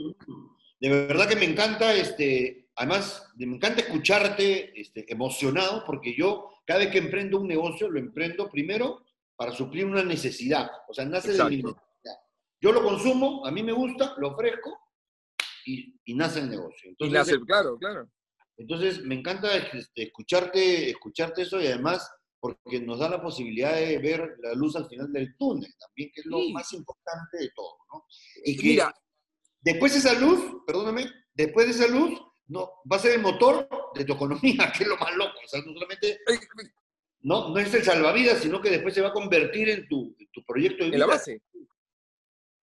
de 0.81 0.89
verdad 0.89 1.29
que 1.29 1.37
me 1.37 1.45
encanta, 1.45 1.95
este, 1.95 2.71
además, 2.75 3.33
me 3.37 3.55
encanta 3.55 3.83
escucharte 3.83 4.79
este, 4.79 5.11
emocionado, 5.11 5.85
porque 5.87 6.15
yo 6.15 6.51
cada 6.67 6.81
vez 6.81 6.91
que 6.91 6.99
emprendo 6.99 7.41
un 7.41 7.47
negocio, 7.47 7.89
lo 7.89 8.01
emprendo 8.01 8.51
primero 8.51 9.05
para 9.37 9.53
suplir 9.53 9.87
una 9.87 10.03
necesidad. 10.03 10.69
O 10.89 10.95
sea, 10.95 11.05
nace 11.05 11.33
de 11.33 11.45
mi 11.45 11.63
necesidad. 11.63 12.17
Yo 12.61 12.73
lo 12.73 12.83
consumo, 12.83 13.47
a 13.47 13.51
mí 13.53 13.63
me 13.63 13.73
gusta, 13.73 14.15
lo 14.19 14.29
ofrezco, 14.29 14.86
y, 15.67 16.15
nace 16.15 16.41
el 16.41 16.51
negocio. 16.51 16.93
y 16.99 17.11
nace, 17.11 17.39
claro, 17.41 17.77
claro. 17.79 18.09
Entonces, 18.57 19.03
me 19.05 19.17
encanta 19.17 19.55
este, 19.57 20.05
escucharte, 20.05 20.91
escucharte 20.91 21.43
eso 21.43 21.61
y 21.61 21.67
además 21.67 22.11
porque 22.39 22.81
nos 22.81 23.01
da 23.01 23.09
la 23.09 23.21
posibilidad 23.21 23.75
de 23.75 23.99
ver 23.99 24.37
la 24.41 24.55
luz 24.55 24.77
al 24.77 24.89
final 24.89 25.13
del 25.13 25.37
túnel 25.37 25.73
también, 25.79 26.11
que 26.15 26.21
es 26.21 26.27
lo 26.27 26.39
más 26.51 26.73
importante 26.73 27.39
de 27.39 27.51
todo, 27.55 27.77
¿no? 27.93 28.05
Y 28.45 28.57
que 28.57 28.69
Mira, 28.69 28.95
después 29.61 29.93
de 29.93 29.99
esa 29.99 30.19
luz, 30.19 30.63
perdóname, 30.67 31.11
después 31.35 31.67
de 31.67 31.73
esa 31.73 31.93
luz, 31.93 32.21
no, 32.47 32.71
va 32.91 32.97
a 32.97 33.01
ser 33.01 33.13
el 33.13 33.23
motor 33.23 33.69
de 33.95 34.05
tu 34.05 34.13
economía, 34.13 34.73
que 34.77 34.85
es 34.85 34.89
lo 34.89 34.97
más 34.97 35.15
loco. 35.17 35.39
O 35.45 35.49
sea, 35.49 35.61
no 35.61 35.73
solamente 35.73 36.21
no, 37.21 37.49
no 37.49 37.59
es 37.59 37.75
el 37.75 37.83
salvavidas, 37.83 38.39
sino 38.39 38.61
que 38.61 38.71
después 38.71 38.95
se 38.95 39.03
va 39.03 39.09
a 39.09 39.13
convertir 39.13 39.69
en 39.69 39.89
tu, 39.89 40.17
tu 40.33 40.45
proyecto 40.45 40.85
de 40.85 40.91
vida. 40.91 40.97
En 40.97 41.01
la 41.01 41.07
base. 41.07 41.43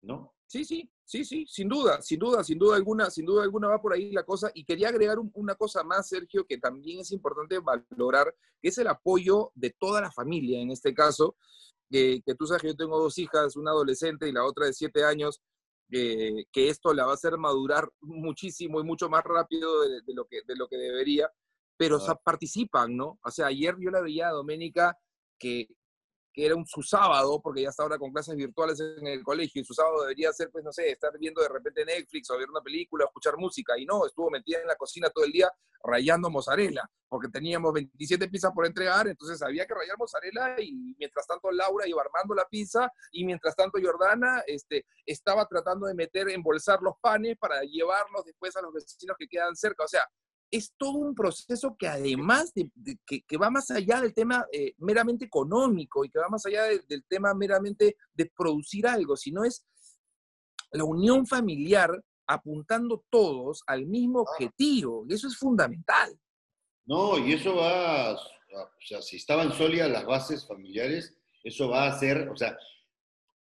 ¿No? 0.02 0.34
Sí, 0.46 0.64
sí, 0.64 0.90
sí, 1.09 1.25
sí, 1.25 1.47
sin 1.49 1.71
duda, 1.71 2.03
sin 2.03 2.18
duda, 2.18 2.44
sin 2.44 2.59
duda 2.59 2.77
alguna, 2.77 3.09
sin 3.11 3.25
duda 3.25 3.42
alguna 3.42 3.68
va 3.68 3.81
por 3.81 3.94
ahí 3.94 4.12
la 4.12 4.25
cosa. 4.25 4.51
Y 4.53 4.64
quería 4.64 4.90
agregar 4.90 5.16
una 5.33 5.55
cosa 5.55 5.83
más, 5.83 6.07
Sergio, 6.07 6.47
que 6.47 6.59
también 6.59 7.01
es 7.01 7.12
importante 7.12 7.59
valorar, 7.61 8.35
que 8.61 8.68
es 8.68 8.77
el 8.77 8.88
apoyo 8.88 9.51
de 9.55 9.71
toda 9.71 10.03
la 10.03 10.12
familia, 10.12 10.61
en 10.61 10.71
este 10.71 10.92
caso, 10.92 11.37
que, 11.90 12.21
que 12.27 12.35
tú 12.35 12.47
sabes 12.47 12.61
que 12.61 12.68
yo 12.68 12.77
tengo 12.77 13.01
dos 13.01 13.16
hijas, 13.16 13.57
una 13.57 13.71
adolescente 13.71 14.29
y 14.29 14.33
la 14.33 14.44
otra 14.44 14.66
de 14.66 14.75
siete 14.75 15.03
años, 15.03 15.40
que 15.90 16.44
esto 16.55 16.92
la 16.92 17.07
va 17.07 17.12
a 17.12 17.14
hacer 17.14 17.38
madurar 17.38 17.90
muchísimo 18.03 18.79
y 18.79 18.85
mucho 18.85 19.09
más 19.09 19.25
rápido 19.25 19.81
de, 19.88 20.03
lo, 20.12 20.27
que, 20.27 20.42
de 20.47 20.55
lo 20.55 20.68
que 20.68 20.77
debería, 20.77 21.33
pero 21.79 21.99
participan, 22.23 22.94
¿no? 22.94 23.18
O 23.23 23.31
sea, 23.31 23.47
ayer 23.47 23.75
yo 23.81 23.90
la 23.90 24.03
veía 24.03 24.29
a 24.29 24.33
Doménica 24.33 24.99
que 25.38 25.68
era 26.44 26.55
un, 26.55 26.66
su 26.66 26.83
sábado, 26.83 27.40
porque 27.42 27.62
ya 27.62 27.70
está 27.70 27.83
ahora 27.83 27.98
con 27.98 28.12
clases 28.12 28.37
virtuales 28.37 28.81
en 28.81 29.07
el 29.07 29.22
colegio, 29.22 29.62
y 29.62 29.64
su 29.64 29.74
sábado 29.74 30.03
debería 30.03 30.33
ser, 30.33 30.51
pues, 30.51 30.64
no 30.64 30.72
sé, 30.72 30.90
estar 30.90 31.16
viendo 31.18 31.42
de 31.42 31.48
repente 31.48 31.85
Netflix 31.85 32.31
o 32.31 32.38
ver 32.38 32.48
una 32.48 32.61
película, 32.61 33.05
o 33.05 33.09
escuchar 33.09 33.37
música, 33.37 33.79
y 33.79 33.85
no, 33.85 34.07
estuvo 34.07 34.31
metida 34.31 34.61
en 34.61 34.66
la 34.66 34.77
cocina 34.77 35.11
todo 35.11 35.24
el 35.24 35.33
día 35.33 35.51
rayando 35.83 36.31
mozzarella, 36.31 36.88
porque 37.09 37.29
teníamos 37.29 37.72
27 37.72 38.29
pizzas 38.29 38.53
por 38.53 38.66
entregar, 38.66 39.09
entonces 39.09 39.40
había 39.42 39.66
que 39.66 39.74
rayar 39.74 39.96
mozzarella, 39.98 40.61
y 40.61 40.94
mientras 40.98 41.27
tanto 41.27 41.51
Laura 41.51 41.87
iba 41.87 42.03
armando 42.03 42.35
la 42.35 42.46
pizza, 42.48 42.90
y 43.12 43.24
mientras 43.24 43.55
tanto 43.57 43.79
Jordana 43.83 44.42
este, 44.46 44.87
estaba 45.07 45.46
tratando 45.46 45.87
de 45.87 45.94
meter, 45.94 46.29
embolsar 46.31 46.81
los 46.83 46.94
panes 47.01 47.37
para 47.38 47.62
llevarlos 47.62 48.24
después 48.24 48.57
a 48.57 48.62
los 48.62 48.72
vecinos 48.72 49.16
que 49.18 49.29
quedan 49.29 49.57
cerca, 49.57 49.85
o 49.85 49.88
sea, 49.88 50.09
es 50.50 50.72
todo 50.76 50.92
un 50.92 51.14
proceso 51.14 51.76
que 51.78 51.88
además 51.88 52.52
de, 52.54 52.70
que, 53.06 53.37
va 53.37 53.50
más 53.50 53.70
allá 53.70 54.00
del 54.00 54.14
tema 54.14 54.46
eh, 54.52 54.72
meramente 54.78 55.24
económico 55.24 56.04
y 56.04 56.11
que 56.11 56.18
va 56.18 56.28
más 56.28 56.44
allá 56.46 56.64
del 56.64 57.04
tema 57.08 57.34
meramente 57.34 57.96
de 58.14 58.26
producir 58.26 58.87
algo, 58.87 59.16
sino 59.16 59.44
es 59.44 59.66
la 60.72 60.84
unión 60.84 61.26
familiar 61.26 62.02
apuntando 62.26 63.04
todos 63.11 63.62
al 63.66 63.87
mismo 63.87 64.20
objetivo, 64.20 65.06
y 65.08 65.14
eso 65.14 65.28
es 65.28 65.37
fundamental. 65.37 66.18
No, 66.84 67.18
y 67.18 67.32
eso 67.32 67.56
va, 67.56 68.14
o 68.14 68.70
sea, 68.80 69.00
si 69.00 69.16
estaban 69.16 69.52
sólidas 69.52 69.90
las 69.90 70.04
bases 70.04 70.46
familiares, 70.46 71.14
eso 71.42 71.68
va 71.70 71.87
a 71.87 71.98
ser, 71.98 72.28
o 72.28 72.37
sea, 72.37 72.58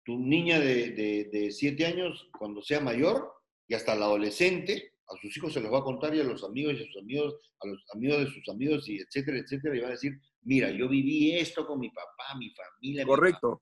tu 0.06 0.18
niña 0.18 0.60
de, 0.60 0.92
de 1.30 1.52
siete 1.52 1.86
años, 1.86 2.30
cuando 2.38 2.62
sea 2.62 2.80
mayor, 2.80 3.34
y 3.68 3.76
hasta 3.76 3.96
la 3.96 4.06
adolescente, 4.06 4.94
a 5.10 5.18
sus 5.22 5.36
hijos 5.36 5.54
se 5.54 5.62
los 5.62 5.72
va 5.72 5.80
a 5.80 5.84
contar 5.84 6.14
y 6.14 6.20
a 6.20 6.24
los 6.24 6.44
amigos 6.44 6.76
y 6.78 6.84
a 6.84 6.86
sus 6.86 7.02
amigos, 7.02 7.36
a 7.62 7.68
los 7.68 7.84
amigos 7.94 8.20
de 8.20 8.28
sus 8.28 8.50
amigos 8.50 8.88
y 8.90 8.98
etcétera, 8.98 9.38
etcétera, 9.38 9.76
y 9.76 9.80
va 9.80 9.88
a 9.88 9.92
decir, 9.92 10.14
mira, 10.42 10.70
yo 10.72 10.88
viví 10.90 11.34
esto 11.34 11.66
con 11.66 11.80
mi 11.80 11.90
papá, 11.90 12.36
mi 12.38 12.52
familia. 12.52 13.06
Correcto. 13.06 13.62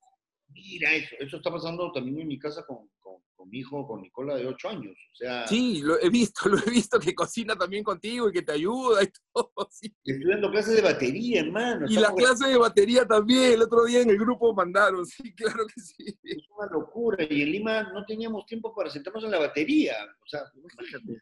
Mira 0.50 0.94
eso, 0.94 1.16
eso 1.20 1.38
está 1.38 1.52
pasando 1.52 1.92
también 1.92 2.22
en 2.22 2.28
mi 2.28 2.40
casa 2.40 2.66
con, 2.66 2.90
con, 3.00 3.22
mi 3.46 3.60
hijo, 3.60 3.88
con 3.88 4.02
Nicola 4.02 4.36
de 4.36 4.48
8 4.48 4.70
años. 4.70 4.96
O 5.14 5.16
sea, 5.16 5.48
sí, 5.48 5.82
lo 5.82 6.00
he 6.00 6.10
visto, 6.10 6.42
lo 6.50 6.58
he 6.58 6.70
visto 6.70 7.00
que 7.00 7.14
cocina 7.14 7.56
también 7.56 7.84
contigo 7.84 8.30
y 8.30 8.34
que 8.34 8.42
te 8.42 8.54
ayuda 8.54 9.04
y 9.04 9.08
todo. 9.34 9.70
Estoy 9.70 10.30
dando 10.30 10.52
clases 10.52 10.76
de 10.76 10.82
batería, 10.82 11.42
hermano. 11.42 11.86
Y 11.90 11.96
la 11.96 12.14
clase 12.14 12.48
de 12.48 12.58
batería 12.58 13.06
también, 13.06 13.54
el 13.54 13.62
otro 13.62 13.86
día 13.86 14.02
en 14.02 14.10
el 14.10 14.18
grupo 14.18 14.54
mandaron, 14.54 15.06
sí, 15.06 15.34
claro 15.34 15.66
que 15.68 15.82
sí. 15.82 16.18
Es 16.24 16.44
una 16.58 16.68
locura, 16.72 17.26
y 17.30 17.42
en 17.42 17.52
Lima 17.52 17.84
no 17.94 18.06
teníamos 18.06 18.46
tiempo 18.46 18.74
para 18.74 18.90
sentarnos 18.90 19.24
en 19.24 19.32
la 19.32 19.40
batería. 19.40 19.96
O 20.24 20.28
sea, 20.28 20.42
imagínate, 20.56 21.22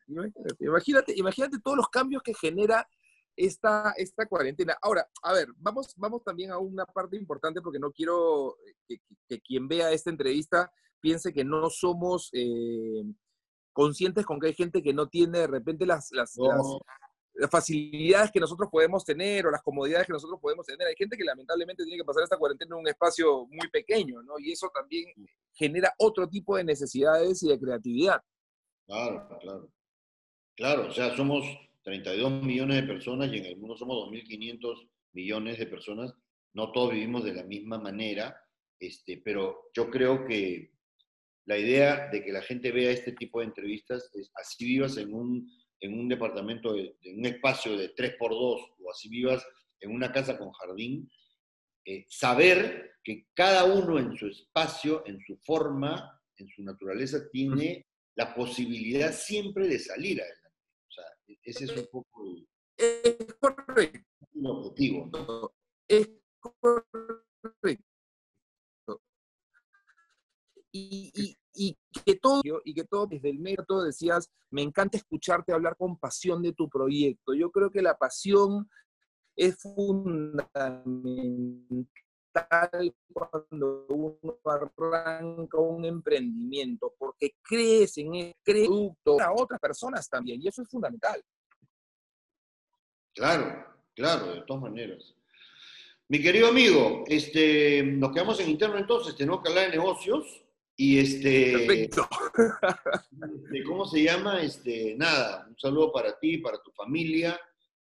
imagínate, 0.60 1.14
imagínate, 1.16 1.60
todos 1.60 1.78
los 1.78 1.90
cambios 1.90 2.24
que 2.24 2.34
genera 2.34 2.88
esta, 3.36 3.94
esta 3.98 4.26
cuarentena. 4.26 4.78
Ahora, 4.82 5.08
a 5.22 5.34
ver, 5.34 5.48
vamos, 5.58 5.94
vamos 5.98 6.24
también 6.24 6.52
a 6.52 6.58
una 6.58 6.86
parte 6.86 7.18
importante 7.18 7.62
porque 7.62 7.80
no 7.80 7.92
quiero 7.92 8.58
que, 8.88 9.00
quien 9.42 9.68
vea 9.68 9.92
esta 9.92 10.10
entrevista 10.10 10.72
piense 11.00 11.34
que 11.34 11.44
no 11.44 11.70
somos 11.70 12.30
eh, 12.34 13.04
conscientes 13.74 14.26
con 14.26 14.40
que 14.40 14.48
hay 14.48 14.54
gente 14.54 14.82
que 14.82 14.94
no 14.94 15.10
tiene 15.10 15.40
de 15.40 15.48
repente 15.48 15.86
las, 15.86 16.12
las, 16.12 16.38
facilidades 17.50 18.32
que 18.32 18.40
nosotros 18.40 18.70
podemos 18.72 19.04
tener 19.04 19.48
o 19.48 19.52
las 19.52 19.64
comodidades 19.64 20.06
que 20.06 20.14
nosotros 20.14 20.40
podemos 20.40 20.68
tener. 20.68 20.88
Hay 20.88 20.96
gente 20.96 21.18
que 21.18 21.24
lamentablemente 21.24 21.84
tiene 21.84 21.98
que 21.98 22.06
pasar 22.06 22.24
esta 22.24 22.38
cuarentena 22.38 22.76
en 22.76 22.82
un 22.82 22.88
espacio 22.88 23.48
muy 23.48 23.68
pequeño, 23.70 24.22
¿no? 24.22 24.38
Y 24.38 24.52
eso 24.52 24.70
también 24.74 25.12
genera 25.52 25.92
otro 25.98 26.30
tipo 26.30 26.56
de 26.56 26.64
necesidades 26.64 27.42
y 27.42 27.50
de 27.50 27.60
creatividad. 27.60 28.22
Claro, 28.86 29.28
claro. 29.42 29.70
Claro, 30.56 30.88
o 30.88 30.92
sea, 30.92 31.16
somos 31.16 31.44
32 31.84 32.44
millones 32.44 32.82
de 32.82 32.88
personas 32.88 33.32
y 33.32 33.38
en 33.38 33.46
el 33.46 33.58
mundo 33.58 33.78
somos 33.78 34.10
2.500 34.10 34.90
millones 35.14 35.58
de 35.58 35.68
personas. 35.68 36.14
No 36.54 36.72
todos 36.72 36.94
vivimos 36.94 37.24
de 37.24 37.34
la 37.34 37.44
misma 37.44 37.78
manera, 37.78 38.36
este, 38.80 39.22
pero 39.24 39.70
yo 39.76 39.90
creo 39.90 40.26
que 40.26 40.72
la 41.46 41.58
idea 41.58 42.10
de 42.10 42.24
que 42.24 42.32
la 42.32 42.42
gente 42.42 42.72
vea 42.72 42.92
este 42.92 43.12
tipo 43.14 43.40
de 43.40 43.48
entrevistas 43.48 44.10
es 44.14 44.32
así 44.36 44.66
vivas 44.66 44.98
en 44.98 45.14
un, 45.14 45.50
en 45.80 46.00
un 46.00 46.08
departamento, 46.08 46.74
de, 46.74 46.96
en 47.02 47.20
un 47.20 47.26
espacio 47.26 47.78
de 47.78 47.94
3x2 47.94 48.76
o 48.80 48.92
así 48.92 49.10
vivas 49.10 49.46
en 49.82 49.92
una 49.92 50.12
casa 50.12 50.38
con 50.38 50.52
jardín, 50.52 51.10
eh, 51.86 52.06
saber 52.08 52.92
que 53.04 53.28
cada 53.34 53.66
uno 53.66 54.00
en 54.00 54.16
su 54.16 54.28
espacio, 54.28 55.04
en 55.06 55.20
su 55.20 55.38
forma, 55.38 56.22
en 56.38 56.48
su 56.48 56.64
naturaleza, 56.64 57.30
tiene 57.30 57.88
la 58.16 58.34
posibilidad 58.34 59.12
siempre 59.12 59.68
de 59.68 59.80
salir 59.80 60.22
adelante. 60.22 60.43
Ese 61.42 61.66
es 61.66 61.78
un 61.78 61.88
poco 61.92 62.26
el, 62.26 62.48
es 62.78 63.34
correcto. 63.40 64.10
objetivo. 64.44 65.54
Es 65.88 66.10
correcto. 66.40 67.84
Y, 70.76 71.38
que 72.04 72.16
todo, 72.16 72.42
y 72.66 72.74
que 72.74 72.84
todo 72.86 73.06
desde 73.06 73.30
el 73.30 73.38
método 73.40 73.84
decías, 73.84 74.32
me 74.50 74.64
encanta 74.64 74.98
escucharte 74.98 75.54
hablar 75.54 75.78
con 75.78 76.00
pasión 76.00 76.42
de 76.42 76.54
tu 76.54 76.68
proyecto. 76.68 77.36
Yo 77.36 77.52
creo 77.52 77.70
que 77.70 77.84
la 77.84 77.96
pasión 77.96 78.68
es 79.36 79.62
fundamental 79.62 80.84
cuando 83.14 83.86
uno 83.90 84.40
arranca 84.46 85.58
un 85.58 85.86
emprendimiento, 85.86 86.94
porque 86.98 87.36
crees 87.42 87.98
en 87.98 88.16
el 88.16 88.36
producto 88.44 89.20
a 89.22 89.32
otras 89.34 89.60
personas 89.60 90.10
también, 90.10 90.42
y 90.42 90.48
eso 90.48 90.62
es 90.62 90.70
fundamental. 90.70 91.24
Claro, 93.14 93.66
claro, 93.96 94.34
de 94.34 94.42
todas 94.42 94.64
maneras. 94.64 95.16
Mi 96.08 96.22
querido 96.22 96.48
amigo, 96.48 97.04
este, 97.08 97.84
nos 97.84 98.12
quedamos 98.12 98.40
en 98.40 98.50
interno 98.50 98.78
entonces, 98.78 99.16
tenemos 99.16 99.42
que 99.42 99.50
hablar 99.50 99.72
de 99.72 99.78
negocios 99.78 100.44
y 100.76 101.00
este... 101.00 101.52
Perfecto. 101.58 102.08
Este, 103.24 103.64
¿Cómo 103.64 103.86
se 103.86 104.04
llama? 104.04 104.42
Este, 104.42 104.96
nada, 104.96 105.46
un 105.48 105.58
saludo 105.58 105.92
para 105.92 106.18
ti, 106.20 106.40
para 106.40 106.62
tu 106.62 106.72
familia 106.72 107.40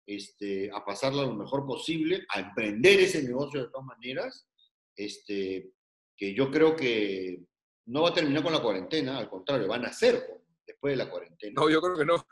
este, 0.07 0.71
a 0.73 0.83
pasarla 0.85 1.23
lo 1.23 1.35
mejor 1.35 1.65
posible, 1.65 2.25
a 2.33 2.39
emprender 2.39 3.01
ese 3.01 3.21
negocio 3.21 3.61
de 3.61 3.69
todas 3.69 3.85
maneras, 3.85 4.47
este, 4.95 5.73
que 6.15 6.33
yo 6.33 6.49
creo 6.49 6.75
que 6.75 7.43
no 7.87 8.03
va 8.03 8.09
a 8.09 8.13
terminar 8.13 8.41
con 8.41 8.53
la 8.53 8.61
cuarentena, 8.61 9.17
al 9.17 9.29
contrario, 9.29 9.67
van 9.67 9.85
a 9.85 9.91
ser 9.91 10.25
después 10.65 10.93
de 10.93 10.97
la 10.97 11.09
cuarentena. 11.09 11.53
No, 11.61 11.69
yo 11.69 11.81
creo 11.81 11.97
que 11.97 12.05
no. 12.05 12.15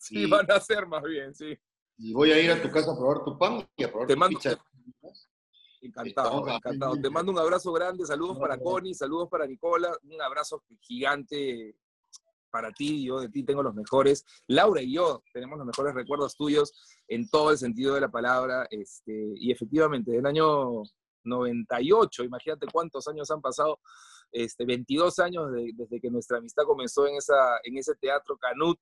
Sí, 0.00 0.26
van 0.26 0.48
a 0.48 0.60
ser 0.60 0.86
más 0.86 1.02
bien, 1.02 1.34
sí. 1.34 1.58
Y 1.96 2.12
voy 2.12 2.30
a 2.30 2.40
ir 2.40 2.52
a 2.52 2.62
tu 2.62 2.70
casa 2.70 2.92
a 2.92 2.96
probar 2.96 3.24
tu 3.24 3.36
pan 3.36 3.68
y 3.76 3.82
a 3.82 3.88
probar 3.88 4.06
Te 4.06 4.14
tu 4.14 4.20
mando, 4.20 4.38
pizza. 4.38 4.64
Encantado, 5.80 6.48
encantado. 6.48 6.96
Te 7.00 7.10
mando 7.10 7.32
un 7.32 7.38
abrazo 7.40 7.72
grande, 7.72 8.06
saludos 8.06 8.38
para 8.38 8.56
Connie, 8.58 8.94
saludos 8.94 9.28
para 9.28 9.44
Nicola, 9.44 9.90
un 10.04 10.22
abrazo 10.22 10.62
gigante 10.80 11.74
para 12.50 12.72
ti, 12.72 13.04
yo 13.04 13.20
de 13.20 13.28
ti 13.28 13.44
tengo 13.44 13.62
los 13.62 13.74
mejores. 13.74 14.24
Laura 14.46 14.82
y 14.82 14.94
yo 14.94 15.22
tenemos 15.32 15.58
los 15.58 15.66
mejores 15.66 15.94
recuerdos 15.94 16.36
tuyos 16.36 16.72
en 17.06 17.28
todo 17.28 17.50
el 17.50 17.58
sentido 17.58 17.94
de 17.94 18.00
la 18.00 18.10
palabra. 18.10 18.66
Este, 18.70 19.32
y 19.36 19.50
efectivamente, 19.50 20.12
del 20.12 20.26
año 20.26 20.82
98, 21.24 22.24
imagínate 22.24 22.66
cuántos 22.72 23.06
años 23.08 23.30
han 23.30 23.40
pasado, 23.40 23.78
este, 24.32 24.64
22 24.64 25.18
años 25.20 25.50
desde 25.74 26.00
que 26.00 26.10
nuestra 26.10 26.38
amistad 26.38 26.64
comenzó 26.64 27.06
en, 27.06 27.16
esa, 27.16 27.58
en 27.64 27.78
ese 27.78 27.94
teatro 27.94 28.36
Canut, 28.36 28.78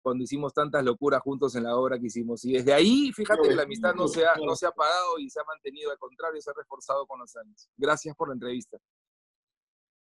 cuando 0.00 0.24
hicimos 0.24 0.54
tantas 0.54 0.84
locuras 0.84 1.20
juntos 1.22 1.54
en 1.56 1.64
la 1.64 1.76
obra 1.76 1.98
que 1.98 2.06
hicimos. 2.06 2.44
Y 2.44 2.52
desde 2.52 2.72
ahí, 2.72 3.12
fíjate 3.12 3.48
que 3.48 3.54
la 3.54 3.64
amistad 3.64 3.94
no 3.94 4.08
se 4.08 4.24
ha, 4.26 4.34
no 4.36 4.54
se 4.56 4.66
ha 4.66 4.70
apagado 4.70 5.18
y 5.18 5.28
se 5.28 5.40
ha 5.40 5.44
mantenido, 5.44 5.90
al 5.90 5.98
contrario, 5.98 6.40
se 6.40 6.50
ha 6.50 6.54
reforzado 6.54 7.06
con 7.06 7.18
los 7.20 7.34
años. 7.36 7.68
Gracias 7.76 8.14
por 8.16 8.28
la 8.28 8.34
entrevista. 8.34 8.78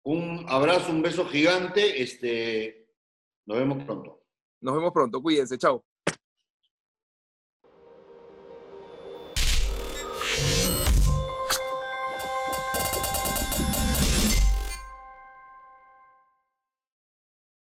Un 0.05 0.47
abrazo, 0.49 0.93
un 0.93 1.03
beso 1.03 1.27
gigante. 1.27 2.03
Este, 2.03 2.78
nos 3.49 3.59
vemos 3.59 3.83
pronto. 3.85 4.21
Nos 4.61 4.75
vemos 4.75 4.93
pronto, 4.93 5.23
cuídense, 5.23 5.57
chao. 5.57 5.83